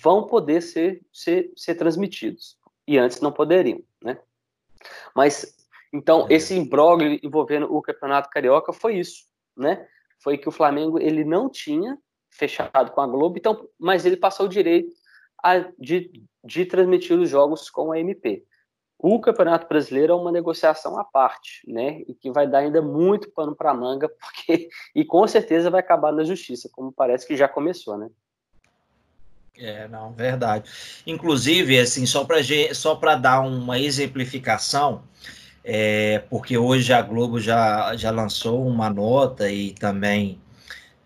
vão 0.00 0.26
poder 0.26 0.60
ser, 0.60 1.04
ser, 1.12 1.52
ser 1.56 1.74
transmitidos. 1.74 2.56
E 2.86 2.98
antes 2.98 3.20
não 3.20 3.32
poderiam, 3.32 3.82
né? 4.02 4.18
Mas, 5.14 5.56
então, 5.92 6.26
é. 6.28 6.34
esse 6.34 6.54
imbróglio 6.54 7.18
envolvendo 7.22 7.74
o 7.74 7.80
Campeonato 7.80 8.30
Carioca 8.30 8.72
foi 8.72 8.98
isso, 8.98 9.24
né? 9.56 9.86
Foi 10.22 10.38
que 10.38 10.48
o 10.48 10.52
Flamengo, 10.52 10.98
ele 10.98 11.24
não 11.24 11.48
tinha 11.48 11.98
fechado 12.30 12.90
com 12.92 13.00
a 13.00 13.06
Globo, 13.06 13.38
então, 13.38 13.68
mas 13.78 14.04
ele 14.04 14.16
passou 14.16 14.46
o 14.46 14.48
direito 14.48 14.94
a, 15.42 15.58
de, 15.78 16.10
de 16.44 16.66
transmitir 16.66 17.18
os 17.18 17.28
jogos 17.28 17.70
com 17.70 17.92
a 17.92 17.98
MP. 17.98 18.44
O 18.98 19.20
Campeonato 19.20 19.68
Brasileiro 19.68 20.12
é 20.12 20.16
uma 20.16 20.32
negociação 20.32 20.98
à 20.98 21.04
parte, 21.04 21.60
né? 21.70 22.00
E 22.08 22.14
que 22.14 22.30
vai 22.30 22.48
dar 22.48 22.60
ainda 22.60 22.80
muito 22.80 23.30
pano 23.30 23.54
para 23.54 23.74
manga, 23.74 24.08
porque 24.18 24.68
e 24.94 25.04
com 25.04 25.26
certeza 25.26 25.70
vai 25.70 25.80
acabar 25.80 26.12
na 26.12 26.24
justiça, 26.24 26.70
como 26.72 26.92
parece 26.92 27.26
que 27.26 27.36
já 27.36 27.48
começou, 27.48 27.98
né? 27.98 28.10
É, 29.56 29.86
não, 29.88 30.12
verdade. 30.12 30.68
Inclusive, 31.06 31.78
assim, 31.78 32.06
só 32.06 32.24
para 32.24 32.38
só 32.72 32.94
dar 33.16 33.40
uma 33.40 33.78
exemplificação, 33.78 35.04
é, 35.62 36.22
porque 36.28 36.58
hoje 36.58 36.92
a 36.92 37.00
Globo 37.00 37.40
já, 37.40 37.94
já 37.96 38.10
lançou 38.10 38.66
uma 38.66 38.90
nota 38.90 39.50
e 39.50 39.72
também 39.72 40.40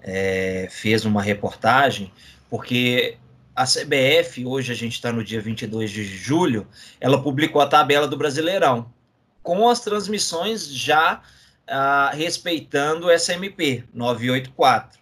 é, 0.01 0.67
fez 0.71 1.05
uma 1.05 1.23
reportagem, 1.23 2.11
porque 2.49 3.19
a 3.55 3.65
CBF, 3.65 4.47
hoje 4.47 4.73
a 4.73 4.75
gente 4.75 4.93
está 4.93 5.13
no 5.13 5.23
dia 5.23 5.41
22 5.41 5.91
de 5.91 6.05
julho, 6.05 6.67
ela 7.01 7.23
publicou 7.23 7.61
a 7.61 7.67
tabela 7.67 8.07
do 8.07 8.17
Brasileirão, 8.17 8.91
com 9.43 9.69
as 9.69 9.81
transmissões 9.81 10.69
já 10.69 11.23
ah, 11.67 12.11
respeitando 12.15 13.07
o 13.07 13.11
SMP 13.11 13.85
984. 13.93 14.99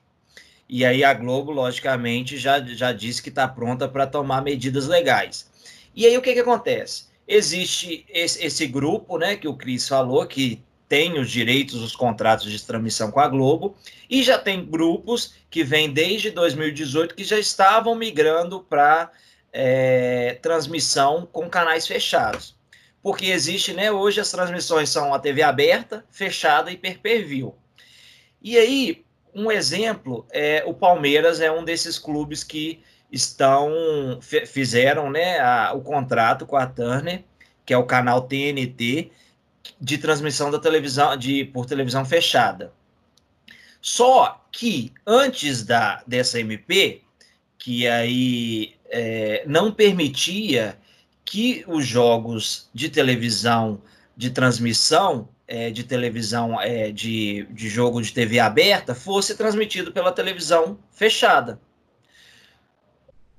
E 0.68 0.84
aí 0.84 1.04
a 1.04 1.14
Globo, 1.14 1.52
logicamente, 1.52 2.36
já, 2.36 2.60
já 2.60 2.92
disse 2.92 3.22
que 3.22 3.28
está 3.28 3.46
pronta 3.46 3.88
para 3.88 4.06
tomar 4.06 4.42
medidas 4.42 4.86
legais. 4.86 5.50
E 5.94 6.06
aí 6.06 6.16
o 6.18 6.22
que, 6.22 6.34
que 6.34 6.40
acontece? 6.40 7.06
Existe 7.26 8.04
esse, 8.08 8.44
esse 8.44 8.66
grupo, 8.66 9.18
né, 9.18 9.36
que 9.36 9.48
o 9.48 9.54
Cris 9.54 9.88
falou, 9.88 10.26
que 10.26 10.62
tem 10.88 11.18
os 11.18 11.30
direitos, 11.30 11.82
os 11.82 11.96
contratos 11.96 12.50
de 12.50 12.64
transmissão 12.64 13.10
com 13.10 13.20
a 13.20 13.28
Globo, 13.28 13.76
e 14.08 14.22
já 14.22 14.38
tem 14.38 14.64
grupos 14.64 15.34
que 15.50 15.64
vêm 15.64 15.92
desde 15.92 16.30
2018 16.30 17.14
que 17.14 17.24
já 17.24 17.38
estavam 17.38 17.94
migrando 17.94 18.60
para 18.60 19.10
é, 19.52 20.38
transmissão 20.42 21.28
com 21.30 21.48
canais 21.48 21.86
fechados. 21.86 22.54
Porque 23.02 23.26
existe, 23.26 23.72
né? 23.72 23.90
Hoje 23.90 24.20
as 24.20 24.30
transmissões 24.30 24.90
são 24.90 25.14
a 25.14 25.18
TV 25.18 25.42
aberta, 25.42 26.04
fechada 26.10 26.70
e 26.70 26.76
per, 26.76 26.98
-per 26.98 27.24
view. 27.24 27.54
E 28.42 28.58
aí, 28.58 29.04
um 29.36 29.52
exemplo 29.52 30.26
é 30.32 30.64
o 30.66 30.72
Palmeiras 30.72 31.40
é 31.40 31.52
um 31.52 31.62
desses 31.62 31.98
clubes 31.98 32.42
que 32.42 32.82
estão 33.12 33.70
fizeram 34.46 35.10
né, 35.10 35.38
a, 35.38 35.74
o 35.74 35.82
contrato 35.82 36.46
com 36.46 36.56
a 36.56 36.66
Turner, 36.66 37.22
que 37.64 37.74
é 37.74 37.76
o 37.76 37.84
canal 37.84 38.22
TNT 38.22 39.12
de 39.78 39.98
transmissão 39.98 40.50
da 40.50 40.58
televisão 40.58 41.14
de 41.18 41.44
por 41.44 41.66
televisão 41.66 42.02
fechada. 42.02 42.72
Só 43.80 44.42
que 44.50 44.92
antes 45.06 45.62
da 45.62 46.02
dessa 46.06 46.40
MP, 46.40 47.02
que 47.58 47.86
aí 47.86 48.74
é, 48.86 49.44
não 49.46 49.70
permitia 49.70 50.78
que 51.26 51.62
os 51.68 51.86
jogos 51.86 52.70
de 52.72 52.88
televisão 52.88 53.82
de 54.16 54.30
transmissão 54.30 55.28
é, 55.48 55.70
de 55.70 55.84
televisão 55.84 56.60
é, 56.60 56.90
de, 56.90 57.44
de 57.50 57.68
jogo 57.68 58.02
de 58.02 58.12
TV 58.12 58.38
aberta 58.38 58.94
fosse 58.94 59.36
transmitido 59.36 59.92
pela 59.92 60.12
televisão 60.12 60.78
fechada. 60.90 61.60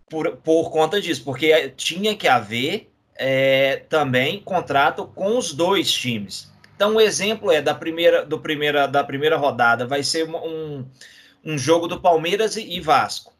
Por, 0.09 0.37
por 0.37 0.69
conta 0.71 1.01
disso, 1.01 1.23
porque 1.23 1.69
tinha 1.75 2.15
que 2.15 2.27
haver 2.27 2.89
é, 3.15 3.77
também 3.89 4.41
contrato 4.41 5.05
com 5.05 5.37
os 5.37 5.53
dois 5.53 5.91
times. 5.91 6.49
Então, 6.75 6.95
o 6.95 7.01
exemplo 7.01 7.51
é 7.51 7.61
da 7.61 7.73
primeira, 7.73 8.23
do 8.23 8.39
primeira, 8.39 8.87
da 8.87 9.03
primeira 9.03 9.35
rodada, 9.35 9.85
vai 9.85 10.03
ser 10.03 10.29
um, 10.29 10.85
um 11.43 11.57
jogo 11.57 11.87
do 11.87 11.99
Palmeiras 11.99 12.55
e, 12.55 12.79
Vasco. 12.79 13.33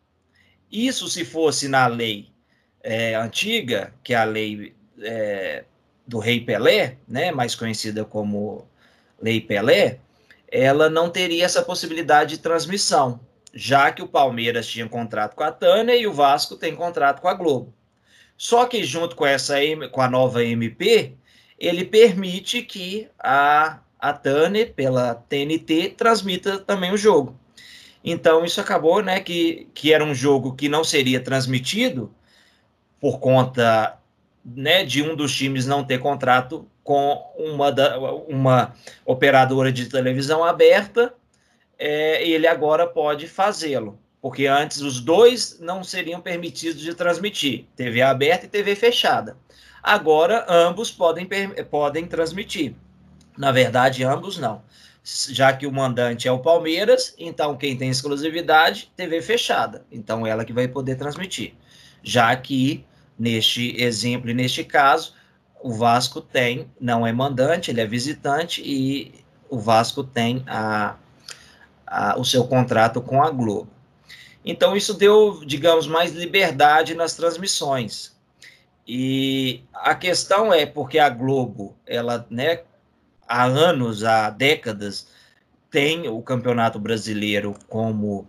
Isso 0.72 1.08
se 1.08 1.24
fosse 1.24 1.68
na 1.68 1.86
lei 1.88 2.30
é, 2.84 3.16
antiga, 3.16 3.94
que 4.04 4.14
é 4.14 4.18
a 4.18 4.24
lei 4.24 4.76
é, 5.00 5.64
do 6.08 6.20
Rei 6.20 6.40
Pelé, 6.40 6.98
né, 7.08 7.32
mais 7.32 7.56
conhecida 7.56 8.06
como 8.06 8.68
Lei 9.22 9.42
Pelé, 9.42 10.00
ela 10.50 10.90
não 10.90 11.10
teria 11.10 11.46
essa 11.46 11.62
possibilidade 11.62 12.38
de 12.38 12.42
transmissão, 12.42 13.20
já 13.54 13.92
que 13.92 14.02
o 14.02 14.08
Palmeiras 14.08 14.68
tinha 14.68 14.88
contrato 14.88 15.36
com 15.36 15.44
a 15.44 15.52
Tânia 15.52 15.96
e 15.96 16.08
o 16.08 16.14
Vasco 16.14 16.56
tem 16.56 16.76
contrato 16.76 17.22
com 17.22 17.28
a 17.28 17.34
Globo. 17.34 17.74
Só 18.38 18.66
que 18.66 18.84
junto 18.84 19.16
com 19.16 19.26
essa 19.26 19.56
com 19.92 20.02
a 20.02 20.10
nova 20.10 20.44
MP, 20.44 21.14
ele 21.60 21.84
permite 21.84 22.62
que 22.62 23.10
a 23.20 23.80
a 24.00 24.14
Tânia, 24.14 24.66
pela 24.66 25.16
TNT, 25.16 25.96
transmita 25.98 26.60
também 26.60 26.92
o 26.92 26.98
jogo. 26.98 27.38
Então 28.04 28.46
isso 28.46 28.62
acabou, 28.62 29.02
né, 29.02 29.20
que, 29.20 29.68
que 29.74 29.92
era 29.92 30.04
um 30.04 30.14
jogo 30.14 30.56
que 30.56 30.70
não 30.70 30.84
seria 30.84 31.20
transmitido 31.20 32.14
por 33.00 33.20
conta 33.20 33.98
né, 34.56 34.86
de 34.86 35.04
um 35.04 35.16
dos 35.16 35.36
times 35.36 35.66
não 35.66 35.84
ter 35.84 36.00
contrato 36.00 36.66
com 36.84 37.22
uma, 37.38 37.72
da, 37.72 38.00
uma 38.00 38.74
operadora 39.06 39.72
de 39.72 39.88
televisão 39.88 40.44
aberta, 40.44 41.14
é, 41.78 42.26
ele 42.26 42.48
agora 42.48 42.88
pode 42.88 43.28
fazê-lo, 43.28 44.00
porque 44.22 44.48
antes 44.48 44.80
os 44.80 45.02
dois 45.02 45.60
não 45.60 45.84
seriam 45.84 46.22
permitidos 46.22 46.82
de 46.82 46.94
transmitir, 46.94 47.66
TV 47.76 48.02
aberta 48.02 48.46
e 48.46 48.50
TV 48.50 48.74
fechada. 48.76 49.36
Agora 49.84 50.46
ambos 50.48 50.92
podem, 50.92 51.28
podem 51.70 52.06
transmitir. 52.06 52.74
Na 53.38 53.52
verdade, 53.52 54.04
ambos 54.04 54.38
não. 54.38 54.62
Já 55.04 55.54
que 55.54 55.68
o 55.68 55.72
mandante 55.72 56.28
é 56.28 56.32
o 56.32 56.40
Palmeiras, 56.40 57.14
então 57.18 57.56
quem 57.56 57.78
tem 57.78 57.90
exclusividade, 57.90 58.92
TV 58.96 59.22
fechada. 59.22 59.86
Então 59.92 60.26
ela 60.26 60.44
que 60.44 60.52
vai 60.52 60.68
poder 60.68 60.96
transmitir. 60.96 61.54
Já 62.04 62.36
que 62.36 62.86
neste 63.18 63.82
exemplo 63.82 64.30
e 64.30 64.34
neste 64.34 64.64
caso, 64.64 65.14
o 65.62 65.74
Vasco 65.74 66.22
tem, 66.22 66.70
não 66.80 67.06
é 67.06 67.12
mandante, 67.12 67.72
ele 67.72 67.82
é 67.82 67.86
visitante 67.86 68.62
e 68.64 69.14
o 69.50 69.58
Vasco 69.58 70.04
tem 70.04 70.44
a, 70.48 70.96
a, 71.86 72.20
o 72.20 72.24
seu 72.24 72.46
contrato 72.46 73.02
com 73.02 73.24
a 73.24 73.30
Globo. 73.30 73.70
Então 74.46 74.76
isso 74.78 74.94
deu, 74.94 75.42
digamos, 75.46 75.88
mais 75.88 76.14
liberdade 76.14 76.94
nas 76.94 77.16
transmissões. 77.16 78.16
E 78.88 79.64
a 79.74 79.94
questão 79.94 80.54
é 80.54 80.66
porque 80.66 81.00
a 81.00 81.10
Globo, 81.10 81.76
ela, 81.86 82.26
né, 82.30 82.62
há 83.28 83.44
anos, 83.44 84.04
há 84.06 84.30
décadas, 84.30 85.08
tem 85.70 86.08
o 86.08 86.22
Campeonato 86.22 86.80
Brasileiro 86.80 87.54
como 87.68 88.26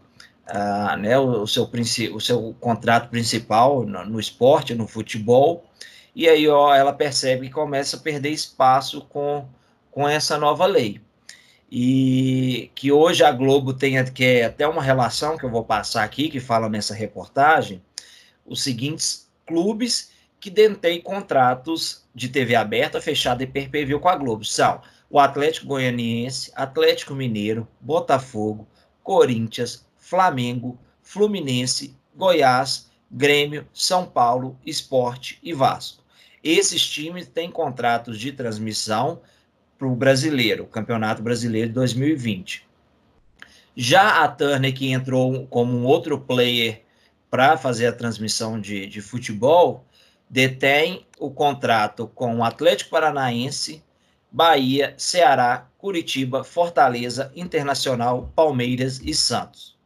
né, 0.98 1.18
o, 1.18 1.46
seu, 1.46 1.68
o 2.12 2.20
seu 2.20 2.56
contrato 2.60 3.10
principal 3.10 3.84
no, 3.84 4.04
no, 4.04 4.20
esporte, 4.20 4.74
no 4.74 4.86
futebol, 4.86 5.64
e 6.14 6.28
aí 6.28 6.48
ó, 6.48 6.74
ela 6.74 6.92
percebe 6.92 7.48
que 7.48 7.52
começa 7.52 7.96
a 7.96 8.00
perder 8.00 8.30
espaço 8.30 9.02
com, 9.02 9.46
com 9.90 10.08
essa 10.08 10.38
nova 10.38 10.66
lei. 10.66 11.00
E 11.70 12.70
que 12.74 12.90
hoje 12.90 13.22
a 13.22 13.30
Globo 13.30 13.74
tem 13.74 14.02
que 14.06 14.24
é 14.24 14.44
até 14.46 14.66
uma 14.66 14.82
relação 14.82 15.36
que 15.36 15.44
eu 15.44 15.50
vou 15.50 15.64
passar 15.64 16.02
aqui, 16.02 16.30
que 16.30 16.40
fala 16.40 16.66
nessa 16.68 16.94
reportagem, 16.94 17.82
os 18.46 18.62
seguintes 18.62 19.28
clubes 19.46 20.10
que 20.40 20.48
detêm 20.48 21.00
contratos 21.00 22.06
de 22.14 22.28
TV 22.28 22.54
aberta, 22.54 23.00
fechada 23.00 23.42
e 23.42 23.46
perpévio 23.46 24.00
com 24.00 24.08
a 24.08 24.16
Globo. 24.16 24.44
São 24.44 24.80
o 25.10 25.18
Atlético 25.18 25.66
Goianiense, 25.66 26.52
Atlético 26.54 27.14
Mineiro, 27.14 27.66
Botafogo, 27.80 28.66
Corinthians, 29.02 29.86
Flamengo, 30.08 30.78
Fluminense, 31.02 31.94
Goiás, 32.16 32.90
Grêmio, 33.10 33.68
São 33.74 34.06
Paulo, 34.06 34.58
Esporte 34.64 35.38
e 35.42 35.52
Vasco. 35.52 36.02
Esses 36.42 36.86
times 36.88 37.28
têm 37.28 37.50
contratos 37.50 38.18
de 38.18 38.32
transmissão 38.32 39.20
para 39.76 39.86
o 39.86 39.94
brasileiro, 39.94 40.64
o 40.64 40.66
Campeonato 40.66 41.22
Brasileiro 41.22 41.68
de 41.68 41.74
2020. 41.74 42.66
Já 43.76 44.24
a 44.24 44.28
Turner, 44.28 44.74
que 44.74 44.90
entrou 44.90 45.46
como 45.48 45.76
um 45.76 45.84
outro 45.84 46.18
player 46.18 46.84
para 47.30 47.58
fazer 47.58 47.88
a 47.88 47.92
transmissão 47.92 48.58
de, 48.58 48.86
de 48.86 49.02
futebol, 49.02 49.84
detém 50.28 51.06
o 51.18 51.30
contrato 51.30 52.10
com 52.14 52.38
o 52.38 52.44
Atlético 52.44 52.90
Paranaense, 52.90 53.84
Bahia, 54.32 54.94
Ceará, 54.96 55.68
Curitiba, 55.76 56.42
Fortaleza, 56.42 57.30
Internacional, 57.36 58.32
Palmeiras 58.34 59.00
e 59.04 59.12
Santos. 59.12 59.77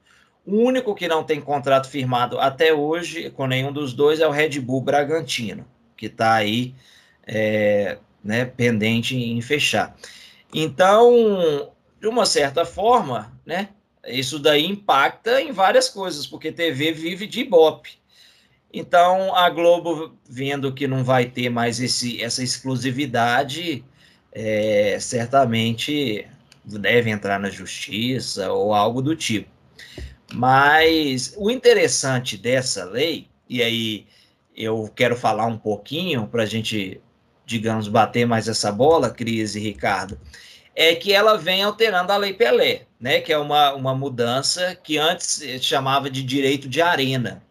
O 0.44 0.56
único 0.56 0.94
que 0.94 1.06
não 1.06 1.22
tem 1.22 1.40
contrato 1.40 1.88
firmado 1.88 2.38
até 2.38 2.74
hoje 2.74 3.30
com 3.30 3.46
nenhum 3.46 3.72
dos 3.72 3.92
dois 3.92 4.20
é 4.20 4.26
o 4.26 4.30
Red 4.30 4.58
Bull 4.60 4.80
Bragantino, 4.80 5.64
que 5.96 6.06
está 6.06 6.34
aí 6.34 6.74
é, 7.26 7.98
né, 8.22 8.44
pendente 8.44 9.16
em 9.16 9.40
fechar. 9.40 9.96
Então, 10.52 11.70
de 12.00 12.08
uma 12.08 12.26
certa 12.26 12.64
forma, 12.64 13.32
né, 13.46 13.68
isso 14.06 14.38
daí 14.38 14.66
impacta 14.66 15.40
em 15.40 15.52
várias 15.52 15.88
coisas, 15.88 16.26
porque 16.26 16.50
TV 16.50 16.92
vive 16.92 17.26
de 17.26 17.40
ibope. 17.40 18.02
Então, 18.72 19.34
a 19.36 19.48
Globo, 19.50 20.16
vendo 20.28 20.72
que 20.72 20.88
não 20.88 21.04
vai 21.04 21.26
ter 21.26 21.50
mais 21.50 21.78
esse, 21.78 22.22
essa 22.22 22.42
exclusividade, 22.42 23.84
é, 24.32 24.96
certamente 24.98 26.26
deve 26.64 27.10
entrar 27.10 27.38
na 27.38 27.50
justiça 27.50 28.50
ou 28.50 28.74
algo 28.74 29.02
do 29.02 29.14
tipo. 29.14 29.50
Mas 30.32 31.34
o 31.36 31.50
interessante 31.50 32.36
dessa 32.36 32.84
lei, 32.84 33.28
e 33.48 33.62
aí 33.62 34.06
eu 34.56 34.90
quero 34.94 35.16
falar 35.16 35.46
um 35.46 35.58
pouquinho 35.58 36.26
para 36.26 36.42
a 36.42 36.46
gente, 36.46 37.00
digamos, 37.46 37.88
bater 37.88 38.26
mais 38.26 38.48
essa 38.48 38.72
bola, 38.72 39.10
Cris 39.10 39.54
e 39.54 39.60
Ricardo, 39.60 40.18
é 40.74 40.94
que 40.94 41.12
ela 41.12 41.36
vem 41.36 41.62
alterando 41.62 42.12
a 42.12 42.16
Lei 42.16 42.32
Pelé, 42.32 42.86
né, 42.98 43.20
que 43.20 43.32
é 43.32 43.38
uma, 43.38 43.74
uma 43.74 43.94
mudança 43.94 44.74
que 44.74 44.96
antes 44.96 45.42
chamava 45.60 46.08
de 46.08 46.22
direito 46.22 46.68
de 46.68 46.80
arena 46.80 47.42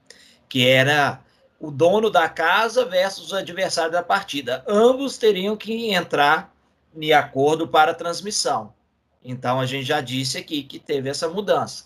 que 0.52 0.68
era 0.68 1.22
o 1.58 1.72
dono 1.72 2.10
da 2.10 2.28
casa 2.28 2.84
versus 2.84 3.32
o 3.32 3.38
adversário 3.38 3.90
da 3.90 4.04
partida. 4.04 4.66
Ambos 4.68 5.18
teriam 5.18 5.56
que 5.56 5.94
entrar 5.94 6.54
em 6.94 7.14
acordo 7.14 7.66
para 7.66 7.92
a 7.92 7.96
transmissão. 7.96 8.74
Então 9.24 9.62
a 9.62 9.66
gente 9.66 9.86
já 9.86 10.02
disse 10.02 10.38
aqui 10.38 10.62
que 10.62 10.78
teve 10.78 11.08
essa 11.08 11.30
mudança. 11.30 11.86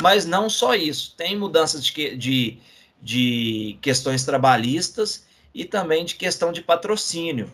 Mas 0.00 0.24
não 0.24 0.48
só 0.48 0.74
isso, 0.74 1.14
tem 1.16 1.36
mudanças 1.36 1.84
de, 1.84 2.16
de, 2.16 2.58
de 3.00 3.78
questões 3.82 4.24
trabalhistas 4.24 5.26
e 5.54 5.64
também 5.64 6.04
de 6.04 6.14
questão 6.14 6.52
de 6.52 6.62
patrocínio. 6.62 7.52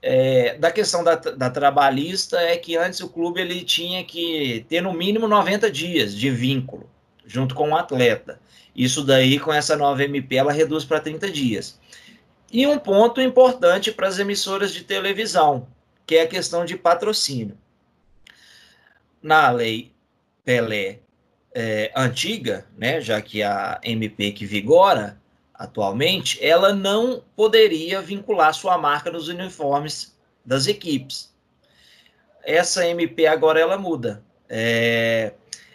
É, 0.00 0.56
da 0.56 0.70
questão 0.70 1.02
da, 1.02 1.16
da, 1.16 1.50
trabalhista 1.50 2.38
é 2.38 2.56
que 2.56 2.76
antes 2.76 3.00
o 3.00 3.08
clube 3.08 3.40
ele 3.40 3.64
tinha 3.64 4.04
que 4.04 4.64
ter 4.68 4.80
no 4.80 4.92
mínimo 4.92 5.26
90 5.26 5.70
dias 5.72 6.14
de 6.14 6.30
vínculo 6.30 6.88
junto 7.26 7.54
com 7.54 7.70
o 7.70 7.76
atleta. 7.76 8.40
Isso 8.74 9.04
daí, 9.04 9.40
com 9.40 9.52
essa 9.52 9.76
nova 9.76 10.04
MP, 10.04 10.36
ela 10.36 10.52
reduz 10.52 10.84
para 10.84 11.00
30 11.00 11.30
dias. 11.30 11.78
E 12.50 12.66
um 12.66 12.78
ponto 12.78 13.20
importante 13.20 13.92
para 13.92 14.08
as 14.08 14.18
emissoras 14.18 14.72
de 14.72 14.84
televisão, 14.84 15.66
que 16.06 16.14
é 16.14 16.22
a 16.22 16.28
questão 16.28 16.64
de 16.64 16.76
patrocínio. 16.76 17.58
Na 19.20 19.50
lei 19.50 19.92
Pelé 20.44 21.00
é, 21.60 21.90
antiga, 21.96 22.64
né, 22.76 23.00
já 23.00 23.20
que 23.20 23.42
a 23.42 23.80
MP 23.82 24.30
que 24.30 24.46
vigora 24.46 25.20
atualmente, 25.52 26.38
ela 26.40 26.72
não 26.72 27.20
poderia 27.34 28.00
vincular 28.00 28.54
sua 28.54 28.78
marca 28.78 29.10
nos 29.10 29.26
uniformes 29.26 30.16
das 30.46 30.68
equipes. 30.68 31.34
Essa 32.44 32.86
MP 32.86 33.26
agora 33.26 33.58
ela 33.58 33.76
muda. 33.76 34.22
É, 34.48 35.32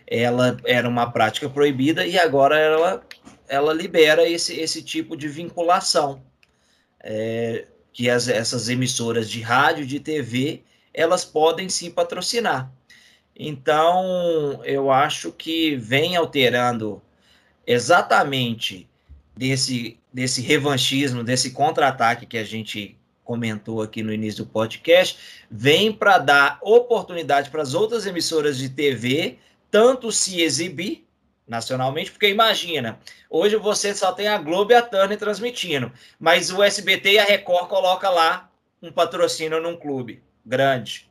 ela 0.08 0.58
era 0.64 0.88
uma 0.88 1.12
prática 1.12 1.50
proibida 1.50 2.06
e 2.06 2.18
agora 2.18 2.58
ela, 2.58 3.04
ela 3.50 3.74
libera 3.74 4.26
esse, 4.26 4.58
esse 4.58 4.82
tipo 4.82 5.18
de 5.18 5.28
vinculação. 5.28 6.24
É, 7.02 7.68
que 7.92 8.10
as, 8.10 8.30
essas 8.30 8.70
emissoras 8.70 9.30
de 9.30 9.42
rádio, 9.42 9.86
de 9.86 10.00
TV, 10.00 10.64
elas 10.94 11.26
podem 11.26 11.68
sim 11.68 11.92
patrocinar. 11.92 12.72
Então, 13.36 14.62
eu 14.64 14.92
acho 14.92 15.32
que 15.32 15.76
vem 15.76 16.16
alterando 16.16 17.02
exatamente 17.66 18.88
desse, 19.36 20.00
desse 20.14 20.42
revanchismo, 20.42 21.24
desse 21.24 21.52
contra-ataque 21.52 22.26
que 22.26 22.38
a 22.38 22.44
gente 22.44 22.98
comentou 23.24 23.82
aqui 23.82 24.04
no 24.04 24.14
início 24.14 24.44
do 24.44 24.50
podcast, 24.50 25.18
vem 25.50 25.92
para 25.92 26.18
dar 26.18 26.60
oportunidade 26.62 27.50
para 27.50 27.62
as 27.62 27.74
outras 27.74 28.06
emissoras 28.06 28.58
de 28.58 28.70
TV 28.70 29.38
tanto 29.72 30.12
se 30.12 30.42
exibir 30.42 31.08
nacionalmente, 31.48 32.12
porque 32.12 32.30
imagina, 32.30 33.00
hoje 33.30 33.56
você 33.56 33.94
só 33.94 34.12
tem 34.12 34.28
a 34.28 34.38
Globo 34.38 34.72
e 34.72 34.76
a 34.76 34.82
Turner 34.82 35.18
transmitindo, 35.18 35.92
mas 36.20 36.52
o 36.52 36.62
SBT 36.62 37.14
e 37.14 37.20
a 37.20 37.24
Record 37.24 37.68
coloca 37.68 38.10
lá 38.10 38.50
um 38.82 38.92
patrocínio 38.92 39.62
num 39.62 39.76
clube 39.76 40.22
grande. 40.46 41.10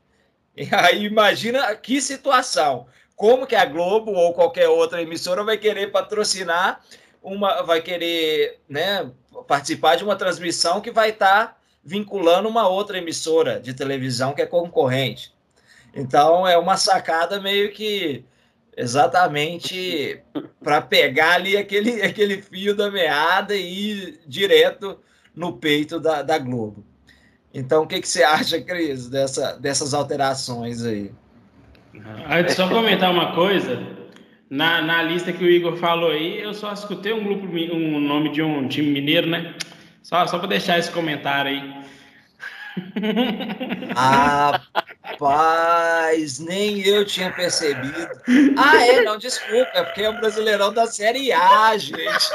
E 0.57 0.69
aí 0.75 1.05
imagina 1.05 1.75
que 1.77 2.01
situação. 2.01 2.87
Como 3.17 3.47
que 3.47 3.55
a 3.55 3.65
Globo 3.65 4.13
ou 4.13 4.35
qualquer 4.35 4.69
outra 4.69 5.01
emissora 5.01 5.45
vai 5.45 5.57
querer 5.57 5.91
patrocinar 5.91 6.81
uma, 7.23 7.63
vai 7.63 7.81
querer, 7.81 8.61
né, 8.69 9.11
participar 9.47 9.97
de 9.97 10.05
uma 10.05 10.17
transmissão 10.17 10.81
que 10.81 10.91
vai 10.91 11.11
estar 11.11 11.47
tá 11.47 11.57
vinculando 11.85 12.49
uma 12.49 12.69
outra 12.69 12.99
emissora 12.99 13.61
de 13.61 13.75
televisão 13.75 14.35
que 14.35 14.43
é 14.43 14.47
concorrente. 14.47 15.33
Então 15.95 16.47
é 16.47 16.57
uma 16.57 16.77
sacada 16.77 17.41
meio 17.41 17.73
que 17.73 18.25
Exatamente 18.77 20.23
para 20.63 20.81
pegar 20.81 21.35
ali 21.35 21.57
aquele, 21.57 22.01
aquele 22.03 22.41
fio 22.41 22.75
da 22.75 22.91
meada 22.91 23.55
e 23.55 23.91
ir 23.91 24.21
direto 24.27 24.99
no 25.35 25.57
peito 25.59 26.01
da, 26.01 26.23
da 26.23 26.39
Globo. 26.39 26.85
Então, 27.55 27.83
o 27.83 27.87
que, 27.87 28.01
que 28.01 28.09
você 28.09 28.23
acha, 28.23 28.61
Cris, 28.61 29.09
dessa, 29.09 29.59
dessas 29.59 29.93
alterações 29.93 30.85
aí? 30.85 31.11
Antes, 32.29 32.55
só 32.55 32.69
comentar 32.69 33.11
uma 33.11 33.33
coisa. 33.35 33.83
Na, 34.49 34.83
na 34.83 35.03
lista 35.03 35.33
que 35.33 35.45
o 35.45 35.51
Igor 35.51 35.77
falou 35.77 36.11
aí, 36.11 36.41
eu 36.41 36.53
só 36.55 36.73
escutei 36.73 37.13
um 37.13 37.25
grupo, 37.25 37.47
um 37.47 38.01
nome 38.01 38.31
de 38.31 38.43
um 38.43 38.69
time 38.69 38.91
mineiro, 38.91 39.27
né? 39.27 39.55
Só, 40.03 40.27
só 40.27 40.39
para 40.39 40.49
deixar 40.49 40.79
esse 40.79 40.91
comentário 40.91 41.51
aí. 41.51 41.83
Rapaz, 45.03 46.39
nem 46.39 46.81
eu 46.87 47.05
tinha 47.05 47.33
percebido. 47.33 48.09
Ah, 48.57 48.87
é, 48.87 49.03
não, 49.03 49.19
desculpa, 49.19 49.71
é 49.75 49.83
porque 49.83 50.03
é 50.03 50.09
o 50.09 50.21
Brasileirão 50.21 50.73
da 50.73 50.87
Série 50.87 51.33
A, 51.33 51.77
gente. 51.77 52.31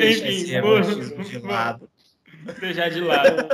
Enfim, 0.00 0.44
de 1.24 1.38
lado. 1.40 1.90
deixar 2.60 2.88
de 2.90 3.00
lado. 3.00 3.48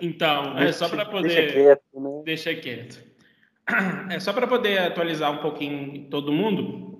Então, 0.00 0.58
é 0.58 0.72
só 0.72 0.88
para 0.88 1.04
poder. 1.04 1.28
Deixa 1.28 1.52
quieto, 1.52 1.82
né? 1.94 2.22
Deixa 2.24 2.54
quieto. 2.54 3.12
É 4.10 4.20
só 4.20 4.32
para 4.32 4.46
poder 4.46 4.78
atualizar 4.78 5.30
um 5.30 5.38
pouquinho 5.38 6.08
todo 6.10 6.32
mundo. 6.32 6.92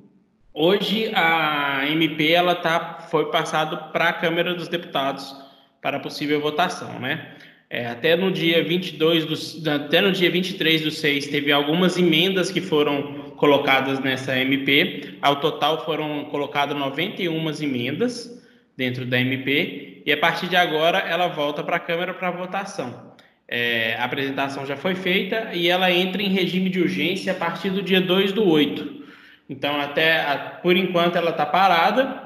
Hoje 0.55 1.11
a 1.15 1.87
MP 1.89 2.33
ela 2.33 2.55
tá 2.55 2.99
foi 3.11 3.31
passado 3.31 3.91
para 3.93 4.11
a 4.11 4.13
Câmara 4.13 4.55
dos 4.55 4.69
Deputados 4.69 5.35
para 5.81 5.99
possível 5.99 6.41
votação, 6.41 7.01
né? 7.01 7.35
É, 7.73 7.87
até 7.87 8.15
no 8.15 8.31
dia 8.31 8.63
22 8.63 9.25
do, 9.25 9.71
até 9.71 10.03
no 10.03 10.13
dia 10.13 10.31
23 10.31 10.83
do 10.83 10.91
6 10.91 11.29
teve 11.29 11.51
algumas 11.51 11.97
emendas 11.97 12.51
que 12.51 12.61
foram 12.61 13.33
colocadas 13.35 13.99
nessa 13.99 14.39
MP. 14.39 15.15
Ao 15.23 15.37
total 15.37 15.83
foram 15.83 16.27
colocadas 16.27 16.77
91 16.77 17.51
emendas 17.63 18.45
dentro 18.77 19.07
da 19.07 19.19
MP 19.19 20.03
e 20.05 20.13
a 20.13 20.19
partir 20.19 20.49
de 20.49 20.57
agora 20.57 20.99
ela 20.99 21.29
volta 21.29 21.65
para 21.65 21.77
a 21.77 21.81
Câmara 21.81 22.13
para 22.13 22.31
votação. 22.31 23.15
É, 23.49 23.97
a 23.99 24.05
apresentação 24.05 24.67
já 24.67 24.77
foi 24.77 24.95
feita 24.95 25.55
e 25.55 25.67
ela 25.71 25.91
entra 25.91 26.21
em 26.21 26.29
regime 26.29 26.69
de 26.69 26.79
urgência 26.79 27.33
a 27.33 27.37
partir 27.37 27.71
do 27.71 27.81
dia 27.81 28.03
2 28.03 28.33
do 28.33 28.47
8. 28.47 29.03
Então, 29.49 29.81
até 29.81 30.21
a, 30.21 30.37
por 30.63 30.77
enquanto, 30.77 31.17
ela 31.17 31.31
está 31.31 31.47
parada, 31.47 32.22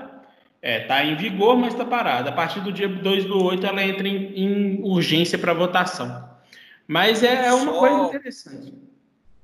está 0.63 1.03
é, 1.03 1.07
em 1.07 1.17
vigor, 1.17 1.57
mas 1.57 1.73
está 1.73 1.85
parada. 1.85 2.31
A 2.31 2.33
partir 2.33 2.61
do 2.61 2.73
dia 2.73 2.89
2 2.89 3.25
do 3.25 3.43
8, 3.43 3.67
ela 3.67 3.83
entra 3.83 4.09
em, 4.09 4.35
em 4.35 4.83
urgência 4.83 5.39
para 5.39 5.53
votação. 5.53 6.29
Mas 6.87 7.23
é, 7.23 7.47
é 7.47 7.53
uma 7.53 7.73
Só... 7.73 7.79
coisa 7.79 8.05
interessante. 8.05 8.75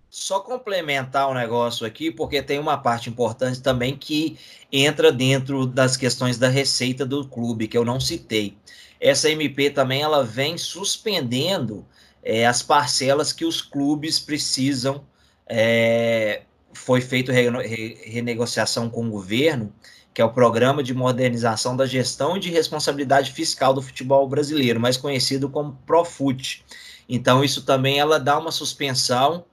Só 0.08 0.40
complementar 0.40 1.28
o 1.28 1.30
um 1.30 1.34
negócio 1.34 1.86
aqui, 1.86 2.10
porque 2.10 2.42
tem 2.42 2.58
uma 2.58 2.76
parte 2.76 3.08
importante 3.08 3.62
também 3.62 3.96
que 3.96 4.36
entra 4.70 5.10
dentro 5.10 5.66
das 5.66 5.96
questões 5.96 6.36
da 6.36 6.48
receita 6.48 7.06
do 7.06 7.26
clube, 7.26 7.66
que 7.66 7.78
eu 7.78 7.84
não 7.84 7.98
citei 7.98 8.54
essa 9.02 9.28
MP 9.28 9.68
também 9.68 10.00
ela 10.00 10.24
vem 10.24 10.56
suspendendo 10.56 11.84
é, 12.22 12.46
as 12.46 12.62
parcelas 12.62 13.32
que 13.32 13.44
os 13.44 13.60
clubes 13.60 14.20
precisam. 14.20 15.04
É, 15.44 16.42
foi 16.72 17.00
feita 17.00 17.32
re, 17.32 17.48
re, 17.48 17.98
renegociação 18.04 18.88
com 18.88 19.06
o 19.06 19.10
governo, 19.10 19.72
que 20.14 20.20
é 20.20 20.24
o 20.24 20.32
Programa 20.32 20.82
de 20.82 20.92
Modernização 20.92 21.76
da 21.76 21.86
Gestão 21.86 22.36
e 22.36 22.40
de 22.40 22.50
Responsabilidade 22.50 23.32
Fiscal 23.32 23.72
do 23.72 23.82
Futebol 23.82 24.28
Brasileiro, 24.28 24.78
mais 24.78 24.96
conhecido 24.96 25.48
como 25.48 25.78
Profut. 25.86 26.64
Então, 27.08 27.42
isso 27.42 27.64
também 27.64 27.98
ela 27.98 28.18
dá 28.18 28.38
uma 28.38 28.50
suspensão 28.50 29.44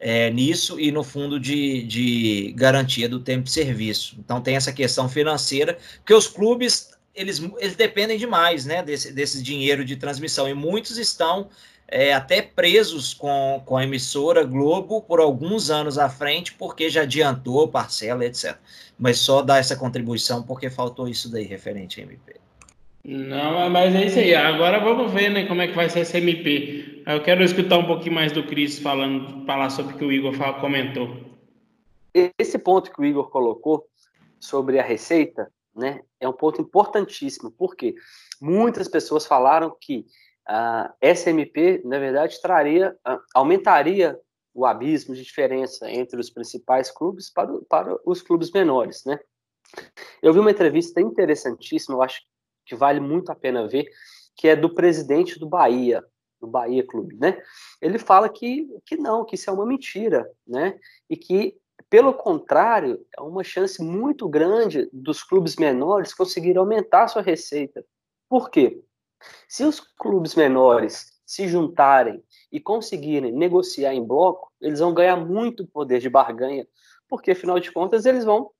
é, 0.00 0.30
nisso 0.30 0.78
e 0.78 0.90
no 0.90 1.02
fundo 1.02 1.38
de, 1.38 1.82
de 1.84 2.52
garantia 2.56 3.08
do 3.08 3.20
tempo 3.20 3.44
de 3.44 3.50
serviço. 3.50 4.16
Então, 4.18 4.40
tem 4.40 4.56
essa 4.56 4.72
questão 4.72 5.08
financeira, 5.08 5.78
que 6.04 6.14
os 6.14 6.26
clubes 6.26 6.90
eles, 7.14 7.42
eles 7.58 7.74
dependem 7.74 8.16
demais 8.16 8.64
né, 8.64 8.82
desse, 8.82 9.12
desse 9.12 9.42
dinheiro 9.42 9.84
de 9.84 9.96
transmissão 9.96 10.48
e 10.48 10.54
muitos 10.54 10.98
estão 10.98 11.48
é, 11.90 12.12
até 12.12 12.42
presos 12.42 13.14
com, 13.14 13.62
com 13.64 13.76
a 13.76 13.84
emissora 13.84 14.44
Globo 14.44 15.00
por 15.00 15.20
alguns 15.20 15.70
anos 15.70 15.98
à 15.98 16.08
frente, 16.08 16.52
porque 16.52 16.90
já 16.90 17.02
adiantou 17.02 17.66
parcela, 17.66 18.24
etc. 18.24 18.56
Mas 18.98 19.18
só 19.18 19.40
dá 19.40 19.56
essa 19.56 19.74
contribuição 19.74 20.42
porque 20.42 20.68
faltou 20.68 21.08
isso 21.08 21.30
daí 21.30 21.44
referente 21.44 22.00
à 22.00 22.04
MP. 22.04 22.36
Não, 23.04 23.70
mas 23.70 23.94
é 23.94 24.04
isso 24.04 24.18
aí. 24.18 24.34
Agora 24.34 24.78
vamos 24.80 25.10
ver 25.12 25.30
né, 25.30 25.46
como 25.46 25.62
é 25.62 25.68
que 25.68 25.74
vai 25.74 25.88
ser 25.88 26.00
essa 26.00 26.18
MP. 26.18 27.02
Eu 27.06 27.22
quero 27.22 27.42
escutar 27.42 27.78
um 27.78 27.86
pouquinho 27.86 28.14
mais 28.14 28.32
do 28.32 28.42
Cris 28.42 28.78
falando, 28.78 29.46
falar 29.46 29.70
sobre 29.70 29.94
o 29.94 29.96
que 29.96 30.04
o 30.04 30.12
Igor 30.12 30.34
comentou. 30.60 31.16
Esse 32.38 32.58
ponto 32.58 32.92
que 32.92 33.00
o 33.00 33.04
Igor 33.04 33.30
colocou 33.30 33.86
sobre 34.38 34.78
a 34.78 34.82
receita, 34.82 35.50
né, 35.74 36.00
é 36.20 36.28
um 36.28 36.32
ponto 36.32 36.60
importantíssimo, 36.60 37.50
porque 37.50 37.94
muitas 38.40 38.88
pessoas 38.88 39.26
falaram 39.26 39.74
que 39.80 40.04
a 40.48 40.94
SMP, 41.02 41.82
na 41.84 41.98
verdade, 41.98 42.40
traria, 42.40 42.96
aumentaria 43.34 44.18
o 44.54 44.64
abismo 44.64 45.14
de 45.14 45.22
diferença 45.22 45.90
entre 45.90 46.18
os 46.18 46.30
principais 46.30 46.90
clubes 46.90 47.30
para, 47.30 47.52
para 47.68 47.96
os 48.04 48.22
clubes 48.22 48.50
menores, 48.50 49.04
né? 49.04 49.18
Eu 50.22 50.32
vi 50.32 50.38
uma 50.38 50.50
entrevista 50.50 51.00
interessantíssima, 51.00 51.96
eu 51.96 52.02
acho 52.02 52.22
que 52.64 52.74
vale 52.74 52.98
muito 52.98 53.30
a 53.30 53.34
pena 53.34 53.68
ver, 53.68 53.86
que 54.34 54.48
é 54.48 54.56
do 54.56 54.74
presidente 54.74 55.38
do 55.38 55.46
Bahia, 55.46 56.02
do 56.40 56.46
Bahia 56.46 56.84
Clube, 56.86 57.16
né? 57.16 57.40
Ele 57.80 57.98
fala 57.98 58.28
que, 58.28 58.66
que 58.86 58.96
não, 58.96 59.24
que 59.24 59.34
isso 59.34 59.50
é 59.50 59.52
uma 59.52 59.66
mentira, 59.66 60.28
né? 60.46 60.78
E 61.10 61.16
que 61.16 61.56
pelo 61.88 62.12
contrário, 62.12 63.04
é 63.16 63.22
uma 63.22 63.42
chance 63.42 63.82
muito 63.82 64.28
grande 64.28 64.88
dos 64.92 65.22
clubes 65.22 65.56
menores 65.56 66.12
conseguirem 66.12 66.58
aumentar 66.58 67.08
sua 67.08 67.22
receita. 67.22 67.84
Por 68.28 68.50
quê? 68.50 68.82
Se 69.48 69.64
os 69.64 69.80
clubes 69.80 70.34
menores 70.34 71.18
se 71.26 71.46
juntarem 71.46 72.22
e 72.50 72.58
conseguirem 72.58 73.32
negociar 73.32 73.92
em 73.92 74.04
bloco, 74.04 74.50
eles 74.60 74.80
vão 74.80 74.94
ganhar 74.94 75.16
muito 75.16 75.66
poder 75.66 76.00
de 76.00 76.08
barganha, 76.08 76.66
porque 77.08 77.32
afinal 77.32 77.60
de 77.60 77.70
contas 77.70 78.06
eles 78.06 78.24
vão 78.24 78.50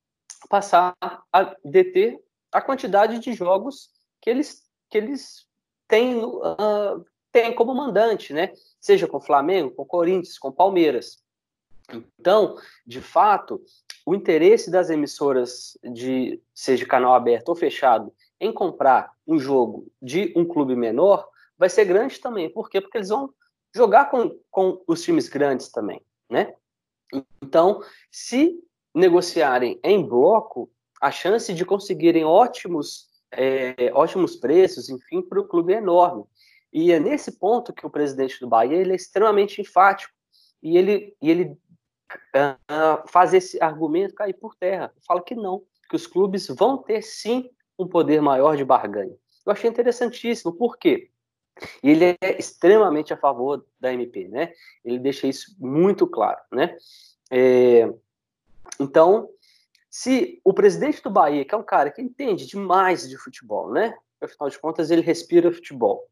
passar 0.49 0.95
a 1.01 1.55
deter 1.63 2.19
a 2.51 2.61
quantidade 2.61 3.19
de 3.19 3.33
jogos 3.33 3.89
que 4.21 4.29
eles, 4.29 4.63
que 4.89 4.97
eles 4.97 5.47
têm, 5.87 6.23
uh, 6.23 7.05
têm 7.31 7.53
como 7.53 7.73
mandante, 7.73 8.33
né? 8.33 8.53
Seja 8.79 9.07
com 9.07 9.19
Flamengo, 9.19 9.71
com 9.71 9.85
Corinthians, 9.85 10.37
com 10.37 10.51
Palmeiras. 10.51 11.23
Então, 12.19 12.55
de 12.85 13.01
fato, 13.01 13.61
o 14.05 14.13
interesse 14.13 14.69
das 14.69 14.89
emissoras 14.89 15.77
de 15.83 16.41
seja 16.53 16.85
canal 16.85 17.13
aberto 17.13 17.49
ou 17.49 17.55
fechado 17.55 18.13
em 18.39 18.51
comprar 18.51 19.11
um 19.27 19.37
jogo 19.37 19.87
de 20.01 20.33
um 20.35 20.45
clube 20.45 20.75
menor 20.75 21.27
vai 21.57 21.69
ser 21.69 21.85
grande 21.85 22.19
também. 22.19 22.49
Por 22.49 22.69
quê? 22.69 22.79
Porque 22.79 22.97
eles 22.97 23.09
vão 23.09 23.33
jogar 23.75 24.09
com, 24.09 24.37
com 24.49 24.81
os 24.87 25.01
times 25.01 25.27
grandes 25.27 25.69
também, 25.69 26.01
né? 26.29 26.53
Então, 27.43 27.81
se 28.11 28.57
negociarem 28.93 29.79
em 29.83 30.05
bloco, 30.05 30.71
a 31.01 31.11
chance 31.11 31.53
de 31.53 31.65
conseguirem 31.65 32.23
ótimos, 32.23 33.07
é, 33.31 33.91
ótimos 33.93 34.35
preços, 34.35 34.89
enfim, 34.89 35.21
para 35.21 35.39
o 35.39 35.47
clube 35.47 35.73
é 35.73 35.77
enorme. 35.77 36.23
E 36.71 36.91
é 36.91 36.99
nesse 36.99 37.37
ponto 37.37 37.73
que 37.73 37.85
o 37.85 37.89
presidente 37.89 38.39
do 38.39 38.47
Bahia 38.47 38.77
ele 38.77 38.91
é 38.91 38.95
extremamente 38.95 39.61
enfático 39.61 40.13
e 40.61 40.77
ele, 40.77 41.15
e 41.21 41.29
ele 41.29 41.57
uh, 42.35 43.07
faz 43.07 43.33
esse 43.33 43.61
argumento 43.61 44.13
cair 44.13 44.33
por 44.33 44.55
terra. 44.55 44.93
Fala 45.07 45.23
que 45.23 45.35
não, 45.35 45.63
que 45.89 45.95
os 45.95 46.05
clubes 46.05 46.47
vão 46.47 46.77
ter 46.77 47.01
sim 47.01 47.49
um 47.79 47.87
poder 47.87 48.21
maior 48.21 48.57
de 48.57 48.65
barganha. 48.65 49.15
Eu 49.45 49.51
achei 49.51 49.69
interessantíssimo, 49.69 50.53
por 50.53 50.77
quê? 50.77 51.09
Ele 51.81 52.17
é 52.21 52.37
extremamente 52.37 53.13
a 53.13 53.17
favor 53.17 53.65
da 53.79 53.91
MP, 53.91 54.27
né? 54.27 54.53
Ele 54.83 54.99
deixa 54.99 55.27
isso 55.27 55.55
muito 55.59 56.05
claro, 56.05 56.39
né? 56.51 56.77
É, 57.31 57.91
então, 58.79 59.29
se 59.89 60.39
o 60.43 60.53
presidente 60.53 61.01
do 61.01 61.09
Bahia, 61.09 61.43
que 61.43 61.55
é 61.55 61.57
um 61.57 61.63
cara 61.63 61.89
que 61.89 62.01
entende 62.01 62.45
demais 62.45 63.07
de 63.07 63.17
futebol, 63.17 63.71
né? 63.71 63.97
Afinal 64.21 64.49
de 64.49 64.59
contas, 64.59 64.91
ele 64.91 65.01
respira 65.01 65.51
futebol. 65.51 66.07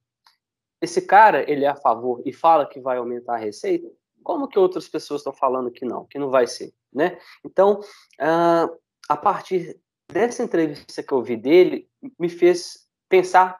Esse 0.81 1.01
cara, 1.01 1.49
ele 1.49 1.65
é 1.65 1.67
a 1.67 1.75
favor 1.75 2.21
e 2.25 2.31
fala 2.31 2.67
que 2.67 2.79
vai 2.79 2.97
aumentar 2.97 3.35
a 3.35 3.39
receita, 3.39 3.89
como 4.23 4.47
que 4.47 4.59
outras 4.59 4.87
pessoas 4.87 5.21
estão 5.21 5.33
falando 5.33 5.71
que 5.71 5.85
não, 5.85 6.05
que 6.05 6.19
não 6.19 6.29
vai 6.29 6.47
ser, 6.47 6.73
né? 6.93 7.17
Então, 7.43 7.79
uh, 7.79 8.77
a 9.07 9.17
partir 9.17 9.79
dessa 10.11 10.43
entrevista 10.43 11.03
que 11.03 11.11
eu 11.11 11.21
vi 11.21 11.35
dele, 11.35 11.89
me 12.17 12.29
fez 12.29 12.87
pensar 13.09 13.59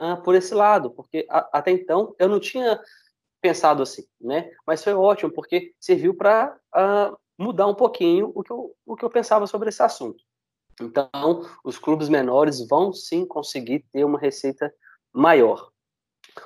uh, 0.00 0.20
por 0.22 0.34
esse 0.34 0.54
lado, 0.54 0.90
porque 0.90 1.26
a, 1.28 1.58
até 1.58 1.70
então 1.70 2.14
eu 2.18 2.28
não 2.28 2.40
tinha 2.40 2.80
pensado 3.40 3.82
assim, 3.82 4.04
né? 4.20 4.50
Mas 4.66 4.82
foi 4.82 4.94
ótimo, 4.94 5.30
porque 5.30 5.74
serviu 5.78 6.14
para 6.14 6.58
ah, 6.72 7.16
mudar 7.38 7.66
um 7.66 7.74
pouquinho 7.74 8.32
o 8.34 8.42
que, 8.42 8.50
eu, 8.50 8.74
o 8.84 8.96
que 8.96 9.04
eu 9.04 9.10
pensava 9.10 9.46
sobre 9.46 9.68
esse 9.68 9.82
assunto. 9.82 10.24
Então, 10.80 11.08
os 11.64 11.78
clubes 11.78 12.08
menores 12.08 12.66
vão 12.66 12.92
sim 12.92 13.24
conseguir 13.24 13.84
ter 13.92 14.04
uma 14.04 14.18
receita 14.18 14.72
maior. 15.12 15.70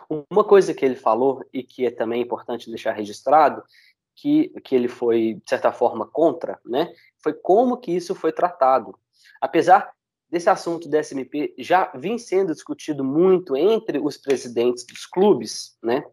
Uma 0.09 0.45
coisa 0.45 0.73
que 0.73 0.85
ele 0.85 0.95
falou 0.95 1.45
e 1.53 1.63
que 1.63 1.87
é 1.87 1.91
também 1.91 2.23
importante 2.23 2.69
deixar 2.69 2.93
registrado, 2.93 3.63
que, 4.15 4.51
que 4.63 4.75
ele 4.75 4.89
foi, 4.89 5.35
de 5.35 5.49
certa 5.49 5.73
forma, 5.73 6.07
contra, 6.07 6.61
né, 6.65 6.93
foi 7.23 7.33
como 7.33 7.79
que 7.79 7.91
isso 7.91 8.15
foi 8.15 8.33
tratado. 8.33 8.97
Apesar 9.41 9.93
desse 10.29 10.49
assunto 10.49 10.89
do 10.89 10.97
SMP 10.97 11.55
já 11.59 11.91
vir 11.95 12.19
sendo 12.19 12.53
discutido 12.53 13.05
muito 13.05 13.57
entre 13.57 13.99
os 13.99 14.17
presidentes 14.17 14.87
dos 14.87 15.07
clubes, 15.07 15.77
né, 15.83 16.05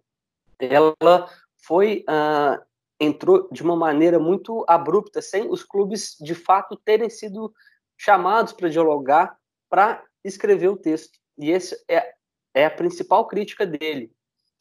ela 0.59 1.29
foi 1.57 2.03
uh, 2.09 2.61
entrou 2.99 3.47
de 3.51 3.61
uma 3.61 3.75
maneira 3.75 4.19
muito 4.19 4.65
abrupta, 4.67 5.21
sem 5.21 5.49
os 5.49 5.63
clubes 5.63 6.15
de 6.19 6.33
fato 6.33 6.75
terem 6.83 7.09
sido 7.09 7.53
chamados 7.95 8.53
para 8.53 8.69
dialogar, 8.69 9.37
para 9.69 10.03
escrever 10.23 10.69
o 10.69 10.77
texto. 10.77 11.19
E 11.37 11.51
esse 11.51 11.75
é 11.87 12.17
é 12.57 12.65
a 12.65 12.71
principal 12.71 13.27
crítica 13.27 13.67
dele. 13.67 14.11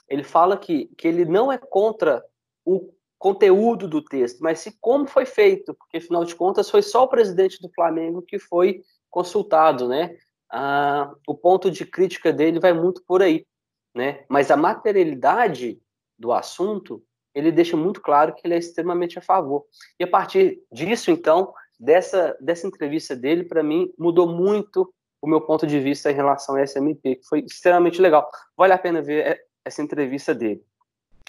Ele 0.06 0.22
fala 0.22 0.58
que, 0.58 0.86
que 0.98 1.08
ele 1.08 1.24
não 1.24 1.50
é 1.50 1.56
contra 1.56 2.22
o 2.62 2.92
conteúdo 3.18 3.88
do 3.88 4.02
texto, 4.02 4.40
mas 4.40 4.60
se 4.60 4.76
como 4.80 5.06
foi 5.06 5.24
feito, 5.24 5.74
porque 5.74 5.96
afinal 5.96 6.24
de 6.24 6.34
contas 6.34 6.70
foi 6.70 6.82
só 6.82 7.04
o 7.04 7.08
presidente 7.08 7.60
do 7.60 7.70
Flamengo 7.74 8.22
que 8.22 8.38
foi 8.38 8.82
consultado, 9.10 9.88
né? 9.88 10.16
ah, 10.50 11.12
o 11.26 11.34
ponto 11.34 11.70
de 11.70 11.84
crítica 11.84 12.32
dele 12.32 12.60
vai 12.60 12.72
muito 12.72 13.02
por 13.04 13.22
aí, 13.22 13.46
né? 13.94 14.24
Mas 14.28 14.50
a 14.50 14.56
materialidade 14.56 15.80
do 16.18 16.32
assunto, 16.32 17.02
ele 17.34 17.52
deixa 17.52 17.76
muito 17.76 18.00
claro 18.00 18.34
que 18.34 18.46
ele 18.46 18.54
é 18.54 18.58
extremamente 18.58 19.18
a 19.18 19.22
favor. 19.22 19.64
E 19.98 20.04
a 20.04 20.06
partir 20.06 20.62
disso, 20.72 21.10
então, 21.10 21.52
dessa, 21.78 22.36
dessa 22.40 22.66
entrevista 22.66 23.14
dele, 23.14 23.44
para 23.44 23.62
mim, 23.62 23.92
mudou 23.98 24.28
muito 24.28 24.92
o 25.20 25.28
meu 25.28 25.40
ponto 25.40 25.66
de 25.66 25.80
vista 25.80 26.10
em 26.10 26.14
relação 26.14 26.54
a 26.54 26.62
SMP, 26.66 27.16
que 27.16 27.26
foi 27.26 27.40
extremamente 27.40 28.00
legal. 28.00 28.30
Vale 28.56 28.72
a 28.72 28.78
pena 28.78 29.02
ver 29.02 29.44
essa 29.64 29.82
entrevista 29.82 30.34
dele, 30.34 30.62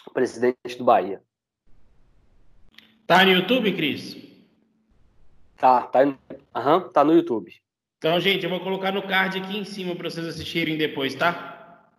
o 0.08 0.12
presidente 0.12 0.78
do 0.78 0.84
Bahia. 0.84 1.22
Tá 3.08 3.24
no 3.24 3.32
YouTube, 3.32 3.74
Cris? 3.74 4.18
Tá, 5.56 5.84
tá, 5.84 6.02
uhum, 6.02 6.90
tá 6.92 7.06
no 7.06 7.14
YouTube. 7.14 7.54
Então, 7.98 8.20
gente, 8.20 8.44
eu 8.44 8.50
vou 8.50 8.60
colocar 8.60 8.92
no 8.92 9.02
card 9.02 9.38
aqui 9.38 9.58
em 9.58 9.64
cima 9.64 9.96
para 9.96 10.10
vocês 10.10 10.28
assistirem 10.28 10.78
depois, 10.78 11.16
tá? 11.16 11.90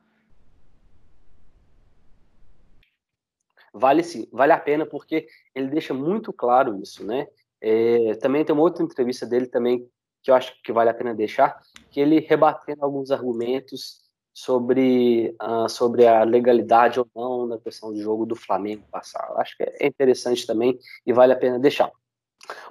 Vale 3.73 4.05
sim, 4.05 4.29
vale 4.31 4.53
a 4.53 4.61
pena 4.61 4.85
porque 4.85 5.27
ele 5.55 5.69
deixa 5.69 5.95
muito 5.95 6.31
claro 6.31 6.79
isso, 6.83 7.03
né? 7.07 7.27
É, 7.59 8.15
também 8.17 8.45
tem 8.45 8.55
uma 8.55 8.63
outra 8.63 8.85
entrevista 8.85 9.25
dele 9.25 9.47
também 9.47 9.89
que 10.23 10.31
eu 10.31 10.35
acho 10.35 10.63
que 10.63 10.73
vale 10.73 10.91
a 10.91 10.95
pena 10.95 11.15
deixar, 11.15 11.59
que 11.91 12.01
ele 12.01 12.21
rebatendo 12.21 12.85
alguns 12.85 13.11
argumentos 13.11 14.03
sobre, 14.39 15.35
uh, 15.43 15.69
sobre 15.69 16.07
a 16.07 16.23
legalidade 16.23 17.01
ou 17.01 17.09
não 17.15 17.45
na 17.45 17.59
questão 17.59 17.93
do 17.93 18.01
jogo 18.01 18.25
do 18.25 18.37
Flamengo 18.37 18.85
passar. 18.89 19.27
Eu 19.31 19.39
acho 19.39 19.57
que 19.57 19.65
é 19.65 19.85
interessante 19.85 20.47
também 20.47 20.79
e 21.05 21.13
vale 21.13 21.33
a 21.33 21.37
pena 21.37 21.59
deixar. 21.59 21.91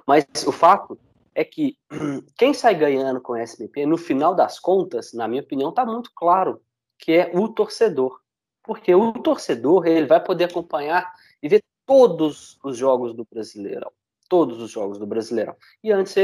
Mas 0.06 0.24
o 0.46 0.50
fato 0.50 0.98
é 1.34 1.44
que 1.44 1.76
quem 2.38 2.54
sai 2.54 2.74
ganhando 2.74 3.20
com 3.20 3.34
o 3.34 3.36
SBP, 3.36 3.84
no 3.84 3.98
final 3.98 4.34
das 4.34 4.58
contas, 4.58 5.12
na 5.12 5.28
minha 5.28 5.42
opinião, 5.42 5.68
está 5.68 5.84
muito 5.84 6.10
claro 6.14 6.58
que 6.98 7.12
é 7.12 7.30
o 7.34 7.46
torcedor. 7.48 8.18
Porque 8.62 8.94
o 8.94 9.12
torcedor 9.12 9.86
ele 9.86 10.06
vai 10.06 10.24
poder 10.24 10.44
acompanhar 10.44 11.12
e 11.42 11.50
ver 11.50 11.62
todos 11.84 12.58
os 12.64 12.78
jogos 12.78 13.12
do 13.12 13.26
Brasileirão. 13.30 13.92
Todos 14.26 14.62
os 14.62 14.70
jogos 14.70 14.96
do 14.96 15.06
Brasileirão. 15.06 15.54
E 15.84 15.92
antes 15.92 16.14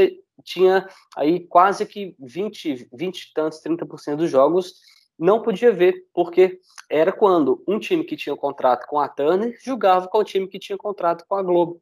tinha 0.43 0.89
aí 1.15 1.45
quase 1.45 1.85
que 1.85 2.15
20, 2.19 2.89
20 2.91 3.21
e 3.21 3.33
tantos, 3.33 3.61
30% 3.61 4.15
dos 4.15 4.31
jogos 4.31 4.94
não 5.17 5.41
podia 5.41 5.71
ver, 5.71 6.07
porque 6.13 6.59
era 6.89 7.11
quando 7.11 7.63
um 7.67 7.79
time 7.79 8.03
que 8.03 8.17
tinha 8.17 8.35
contrato 8.35 8.85
com 8.87 8.99
a 8.99 9.07
Turner 9.07 9.57
jogava 9.63 10.07
com 10.07 10.17
o 10.17 10.23
time 10.23 10.47
que 10.47 10.59
tinha 10.59 10.77
contrato 10.77 11.25
com 11.27 11.35
a 11.35 11.43
Globo 11.43 11.81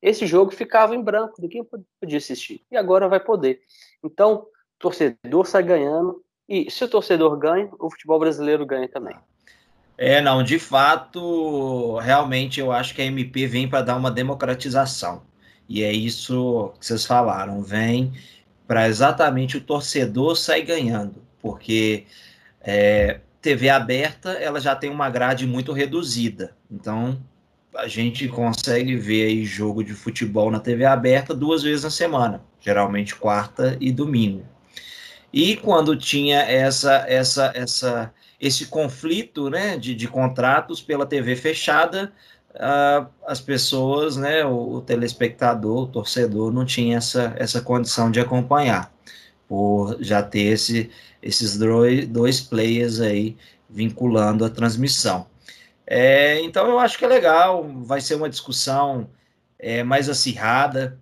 esse 0.00 0.26
jogo 0.26 0.50
ficava 0.50 0.94
em 0.94 1.02
branco, 1.02 1.40
ninguém 1.40 1.64
podia 2.00 2.18
assistir. 2.18 2.62
E 2.70 2.76
agora 2.76 3.08
vai 3.08 3.20
poder. 3.20 3.60
Então, 4.02 4.34
o 4.34 4.48
torcedor 4.78 5.46
sai 5.46 5.62
ganhando, 5.62 6.22
e 6.48 6.70
se 6.70 6.84
o 6.84 6.88
torcedor 6.88 7.36
ganha, 7.36 7.68
o 7.78 7.90
futebol 7.90 8.18
brasileiro 8.18 8.64
ganha 8.64 8.88
também. 8.88 9.16
É, 9.96 10.20
não, 10.20 10.42
de 10.42 10.58
fato, 10.58 11.96
realmente 11.98 12.60
eu 12.60 12.70
acho 12.70 12.94
que 12.94 13.02
a 13.02 13.04
MP 13.04 13.46
vem 13.46 13.68
para 13.68 13.82
dar 13.82 13.96
uma 13.96 14.10
democratização. 14.10 15.22
E 15.68 15.82
é 15.82 15.92
isso 15.92 16.72
que 16.78 16.86
vocês 16.86 17.04
falaram, 17.04 17.60
vem 17.62 18.12
para 18.66 18.86
exatamente 18.86 19.56
o 19.56 19.60
torcedor 19.60 20.36
sair 20.36 20.62
ganhando, 20.62 21.16
porque 21.40 22.06
é, 22.70 23.20
TV 23.40 23.70
aberta 23.70 24.32
ela 24.32 24.60
já 24.60 24.76
tem 24.76 24.90
uma 24.90 25.08
grade 25.08 25.46
muito 25.46 25.72
reduzida. 25.72 26.54
Então, 26.70 27.18
a 27.74 27.88
gente 27.88 28.28
consegue 28.28 28.94
ver 28.94 29.24
aí 29.24 29.42
jogo 29.42 29.82
de 29.82 29.94
futebol 29.94 30.50
na 30.50 30.60
TV 30.60 30.84
aberta 30.84 31.34
duas 31.34 31.62
vezes 31.62 31.84
na 31.84 31.90
semana, 31.90 32.42
geralmente 32.60 33.14
quarta 33.14 33.74
e 33.80 33.90
domingo. 33.90 34.44
E 35.32 35.56
quando 35.56 35.96
tinha 35.96 36.40
essa, 36.40 37.06
essa, 37.08 37.52
essa, 37.54 38.12
esse 38.38 38.66
conflito 38.66 39.48
né, 39.48 39.78
de, 39.78 39.94
de 39.94 40.06
contratos 40.06 40.82
pela 40.82 41.06
TV 41.06 41.36
fechada, 41.36 42.12
uh, 42.54 43.06
as 43.26 43.40
pessoas, 43.40 44.18
né, 44.18 44.44
o, 44.44 44.74
o, 44.74 44.80
telespectador, 44.82 45.84
o 45.84 45.86
torcedor, 45.86 46.52
não 46.52 46.66
tinha 46.66 46.98
essa, 46.98 47.32
essa 47.38 47.62
condição 47.62 48.10
de 48.10 48.20
acompanhar, 48.20 48.92
por 49.48 49.96
já 50.00 50.22
ter 50.22 50.52
esse, 50.52 50.90
esses 51.22 51.56
dois, 51.56 52.40
players 52.40 53.00
aí 53.00 53.36
vinculando 53.68 54.44
a 54.44 54.50
transmissão. 54.50 55.26
É, 55.86 56.40
então 56.42 56.66
eu 56.66 56.78
acho 56.78 56.98
que 56.98 57.04
é 57.04 57.08
legal, 57.08 57.66
vai 57.82 58.00
ser 58.00 58.14
uma 58.14 58.28
discussão 58.28 59.08
é, 59.58 59.82
mais 59.82 60.08
acirrada. 60.08 60.98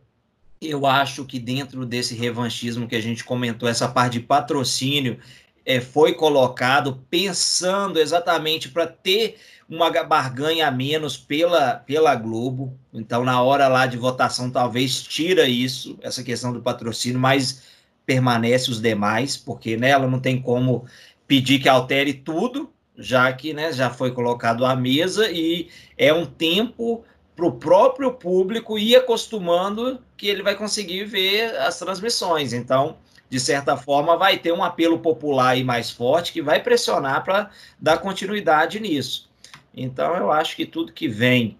Eu 0.60 0.86
acho 0.86 1.24
que 1.24 1.38
dentro 1.38 1.84
desse 1.84 2.14
revanchismo 2.14 2.88
que 2.88 2.96
a 2.96 3.02
gente 3.02 3.24
comentou, 3.24 3.68
essa 3.68 3.88
parte 3.88 4.14
de 4.14 4.20
patrocínio 4.20 5.18
é, 5.64 5.80
foi 5.80 6.14
colocado 6.14 7.04
pensando 7.10 7.98
exatamente 7.98 8.68
para 8.68 8.86
ter 8.86 9.36
uma 9.68 9.90
barganha 10.04 10.68
a 10.68 10.70
menos 10.70 11.16
pela, 11.16 11.74
pela 11.74 12.14
Globo. 12.14 12.78
Então, 12.94 13.24
na 13.24 13.42
hora 13.42 13.66
lá 13.66 13.86
de 13.86 13.96
votação, 13.96 14.48
talvez 14.48 15.02
tira 15.02 15.48
isso, 15.48 15.98
essa 16.00 16.22
questão 16.22 16.52
do 16.52 16.62
patrocínio, 16.62 17.18
mas 17.18 17.62
permanece 18.06 18.70
os 18.70 18.80
demais, 18.80 19.36
porque 19.36 19.76
nela 19.76 20.06
né, 20.06 20.10
não 20.10 20.20
tem 20.20 20.40
como 20.40 20.86
pedir 21.26 21.58
que 21.58 21.68
altere 21.68 22.14
tudo, 22.14 22.70
já 22.96 23.30
que 23.32 23.52
né, 23.52 23.72
já 23.72 23.90
foi 23.90 24.12
colocado 24.12 24.64
à 24.64 24.74
mesa 24.76 25.30
e 25.30 25.68
é 25.98 26.14
um 26.14 26.24
tempo 26.24 27.04
para 27.34 27.44
o 27.44 27.52
próprio 27.52 28.12
público 28.12 28.78
ir 28.78 28.96
acostumando 28.96 30.00
que 30.16 30.28
ele 30.28 30.42
vai 30.42 30.54
conseguir 30.54 31.04
ver 31.04 31.54
as 31.58 31.78
transmissões. 31.78 32.54
Então, 32.54 32.96
de 33.28 33.38
certa 33.38 33.76
forma, 33.76 34.16
vai 34.16 34.38
ter 34.38 34.52
um 34.52 34.62
apelo 34.62 35.00
popular 35.00 35.58
e 35.58 35.64
mais 35.64 35.90
forte 35.90 36.32
que 36.32 36.40
vai 36.40 36.62
pressionar 36.62 37.24
para 37.24 37.50
dar 37.78 37.98
continuidade 37.98 38.80
nisso. 38.80 39.28
Então, 39.74 40.16
eu 40.16 40.32
acho 40.32 40.56
que 40.56 40.64
tudo 40.64 40.92
que 40.92 41.08
vem 41.08 41.58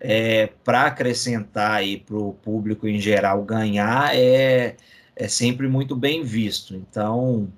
é, 0.00 0.48
para 0.64 0.86
acrescentar 0.86 1.82
para 2.06 2.16
o 2.16 2.32
público 2.32 2.86
em 2.88 2.98
geral 2.98 3.42
ganhar 3.42 4.16
é, 4.16 4.76
é 5.18 5.28
sempre 5.28 5.68
muito 5.68 5.94
bem 5.96 6.22
visto. 6.22 6.74
Então, 6.74 7.52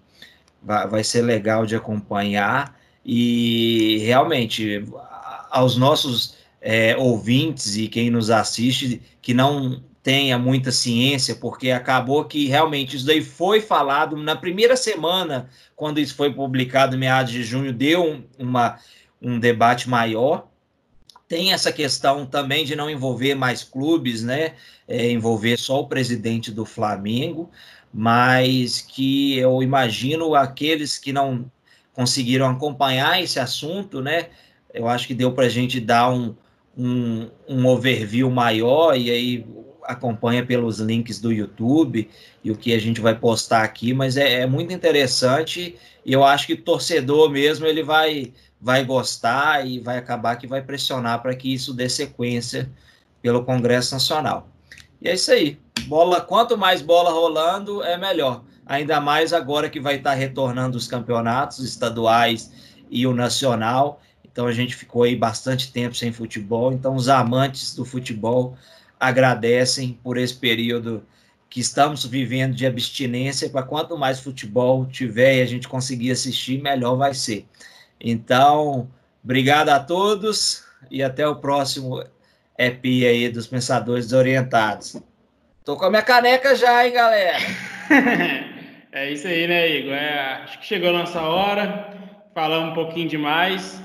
vai, 0.63 0.89
vai 0.89 1.05
ser 1.05 1.23
legal 1.23 1.67
de 1.67 1.77
acompanhar. 1.77 2.79
E 3.05 3.99
realmente, 3.99 4.85
aos 5.51 5.77
nossos 5.77 6.37
é, 6.61 6.97
ouvintes 6.97 7.77
e 7.77 7.89
quem 7.89 8.11
nos 8.11 8.31
assiste 8.31 9.01
que 9.23 9.33
não 9.33 9.83
tenha 10.03 10.39
muita 10.39 10.73
ciência, 10.73 11.35
porque 11.35 11.71
acabou 11.71 12.25
que 12.25 12.47
realmente 12.47 12.97
isso 12.97 13.07
daí 13.07 13.23
foi 13.23 13.61
falado 13.61 14.17
na 14.17 14.35
primeira 14.35 14.77
semana, 14.77 15.51
quando 15.77 16.01
isso 16.01 16.15
foi 16.15 16.33
publicado, 16.33 16.97
meados 16.97 17.33
de 17.33 17.43
junho, 17.43 17.73
deu 17.73 18.25
uma, 18.39 18.79
um 19.21 19.39
debate 19.39 19.89
maior. 19.89 20.49
Tem 21.31 21.53
essa 21.53 21.71
questão 21.71 22.27
também 22.27 22.65
de 22.65 22.75
não 22.75 22.91
envolver 22.91 23.37
mais 23.37 23.63
clubes, 23.63 24.25
né? 24.25 24.55
É, 24.89 25.13
envolver 25.13 25.57
só 25.57 25.79
o 25.79 25.87
presidente 25.87 26.51
do 26.51 26.65
Flamengo, 26.65 27.49
mas 27.95 28.81
que 28.81 29.39
eu 29.39 29.63
imagino 29.63 30.35
aqueles 30.35 30.99
que 30.99 31.13
não 31.13 31.49
conseguiram 31.93 32.51
acompanhar 32.51 33.23
esse 33.23 33.39
assunto, 33.39 34.03
né? 34.03 34.31
Eu 34.75 34.89
acho 34.89 35.07
que 35.07 35.15
deu 35.15 35.31
para 35.31 35.47
a 35.47 35.49
gente 35.49 35.79
dar 35.79 36.11
um, 36.11 36.35
um, 36.77 37.31
um 37.49 37.65
overview 37.65 38.29
maior 38.29 38.97
e 38.97 39.09
aí 39.09 39.47
acompanha 39.85 40.45
pelos 40.45 40.81
links 40.81 41.21
do 41.21 41.33
YouTube 41.33 42.11
e 42.43 42.51
o 42.51 42.57
que 42.57 42.73
a 42.75 42.81
gente 42.81 43.01
vai 43.01 43.17
postar 43.17 43.63
aqui, 43.63 43.95
mas 43.95 44.17
é, 44.17 44.41
é 44.41 44.47
muito 44.47 44.73
interessante 44.73 45.77
e 46.05 46.13
eu 46.13 46.25
acho 46.25 46.49
que 46.49 46.57
torcedor 46.57 47.31
mesmo 47.31 47.67
ele 47.67 47.85
vai 47.85 48.33
vai 48.61 48.85
gostar 48.85 49.67
e 49.67 49.81
vai 49.81 49.99
acabar 49.99 50.37
que 50.37 50.47
vai 50.47 50.63
pressionar 50.63 51.23
para 51.23 51.35
que 51.35 51.53
isso 51.53 51.73
dê 51.73 51.89
sequência 51.89 52.71
pelo 53.23 53.45
Congresso 53.45 53.95
Nacional. 53.95 54.49
E 55.01 55.09
é 55.09 55.15
isso 55.15 55.33
aí. 55.33 55.59
Bola, 55.87 56.21
quanto 56.21 56.59
mais 56.59 56.83
bola 56.83 57.11
rolando, 57.11 57.83
é 57.83 57.97
melhor 57.97 58.43
ainda 58.71 59.01
mais 59.01 59.33
agora 59.33 59.69
que 59.69 59.81
vai 59.81 59.97
estar 59.97 60.15
retornando 60.15 60.79
os 60.79 60.87
campeonatos 60.87 61.59
estaduais 61.59 62.53
e 62.89 63.05
o 63.05 63.13
nacional. 63.13 64.01
Então 64.25 64.47
a 64.47 64.53
gente 64.53 64.77
ficou 64.77 65.03
aí 65.03 65.17
bastante 65.17 65.73
tempo 65.73 65.97
sem 65.97 66.13
futebol. 66.13 66.73
Então 66.73 66.95
os 66.95 67.09
amantes 67.09 67.75
do 67.75 67.85
futebol 67.85 68.57
agradecem 69.01 69.99
por 70.05 70.17
esse 70.17 70.37
período 70.37 71.03
que 71.49 71.59
estamos 71.59 72.07
vivendo 72.07 72.55
de 72.55 72.65
abstinência. 72.65 73.51
Para 73.51 73.65
quanto 73.65 73.99
mais 73.99 74.21
futebol 74.21 74.87
tiver 74.87 75.39
e 75.39 75.43
a 75.43 75.47
gente 75.47 75.67
conseguir 75.67 76.13
assistir, 76.13 76.63
melhor 76.63 76.95
vai 76.95 77.13
ser. 77.13 77.49
Então, 78.01 78.89
obrigado 79.23 79.69
a 79.69 79.79
todos 79.79 80.65
e 80.91 81.03
até 81.03 81.27
o 81.27 81.37
próximo 81.37 82.03
EP 82.59 82.85
aí 82.85 83.29
dos 83.29 83.47
Pensadores 83.47 84.07
Desorientados. 84.07 84.97
Tô 85.65 85.77
com 85.77 85.85
a 85.85 85.91
minha 85.91 86.03
caneca 86.03 86.55
já, 86.55 86.87
hein, 86.87 86.93
galera? 86.93 87.39
É 88.93 89.13
isso 89.13 89.29
aí, 89.29 89.47
né, 89.47 89.69
Igor? 89.71 89.93
É, 89.93 90.43
acho 90.43 90.59
que 90.59 90.67
chegou 90.67 90.91
a 90.91 90.93
nossa 90.93 91.23
hora, 91.23 91.97
falamos 92.35 92.73
um 92.73 92.75
pouquinho 92.75 93.09
demais, 93.09 93.81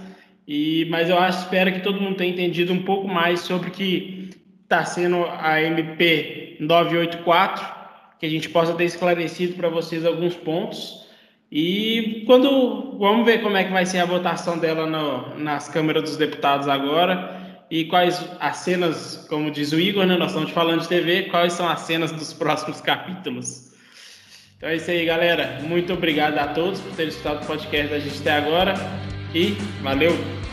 e, 0.47 0.87
mas 0.89 1.11
eu 1.11 1.19
acho, 1.19 1.41
espero 1.41 1.71
que 1.71 1.81
todo 1.81 2.01
mundo 2.01 2.17
tenha 2.17 2.33
entendido 2.33 2.73
um 2.73 2.81
pouco 2.81 3.07
mais 3.07 3.41
sobre 3.41 3.69
o 3.69 3.71
que 3.71 4.31
está 4.63 4.83
sendo 4.83 5.23
a 5.25 5.61
MP 5.61 6.57
984, 6.59 7.75
que 8.19 8.25
a 8.25 8.29
gente 8.29 8.49
possa 8.49 8.73
ter 8.73 8.85
esclarecido 8.85 9.53
para 9.53 9.69
vocês 9.69 10.03
alguns 10.03 10.35
pontos. 10.35 11.04
E 11.51 12.23
quando 12.25 12.97
vamos 12.97 13.25
ver 13.25 13.41
como 13.41 13.55
é 13.55 13.63
que 13.63 13.71
vai 13.71 13.85
ser 13.85 13.99
a 13.99 14.05
votação 14.05 14.57
dela 14.57 14.85
no, 14.85 15.37
nas 15.37 15.69
câmeras 15.69 16.03
dos 16.03 16.17
deputados 16.17 16.67
agora 16.67 17.63
e 17.69 17.85
quais 17.85 18.23
as 18.39 18.57
cenas, 18.57 19.25
como 19.29 19.51
diz 19.51 19.71
o 19.71 19.79
Igor, 19.79 20.05
né, 20.05 20.17
nós 20.17 20.31
estamos 20.31 20.51
falando 20.51 20.81
de 20.81 20.87
TV, 20.87 21.23
quais 21.23 21.53
são 21.53 21.67
as 21.67 21.81
cenas 21.81 22.11
dos 22.11 22.33
próximos 22.33 22.81
capítulos. 22.81 23.73
Então 24.57 24.69
é 24.69 24.75
isso 24.75 24.89
aí, 24.89 25.05
galera. 25.05 25.59
Muito 25.63 25.93
obrigado 25.93 26.37
a 26.37 26.47
todos 26.47 26.79
por 26.79 26.95
terem 26.95 27.09
escutado 27.09 27.43
o 27.43 27.45
podcast 27.45 27.87
da 27.87 27.99
gente 27.99 28.19
até 28.19 28.31
agora 28.31 28.73
e 29.33 29.51
valeu! 29.81 30.44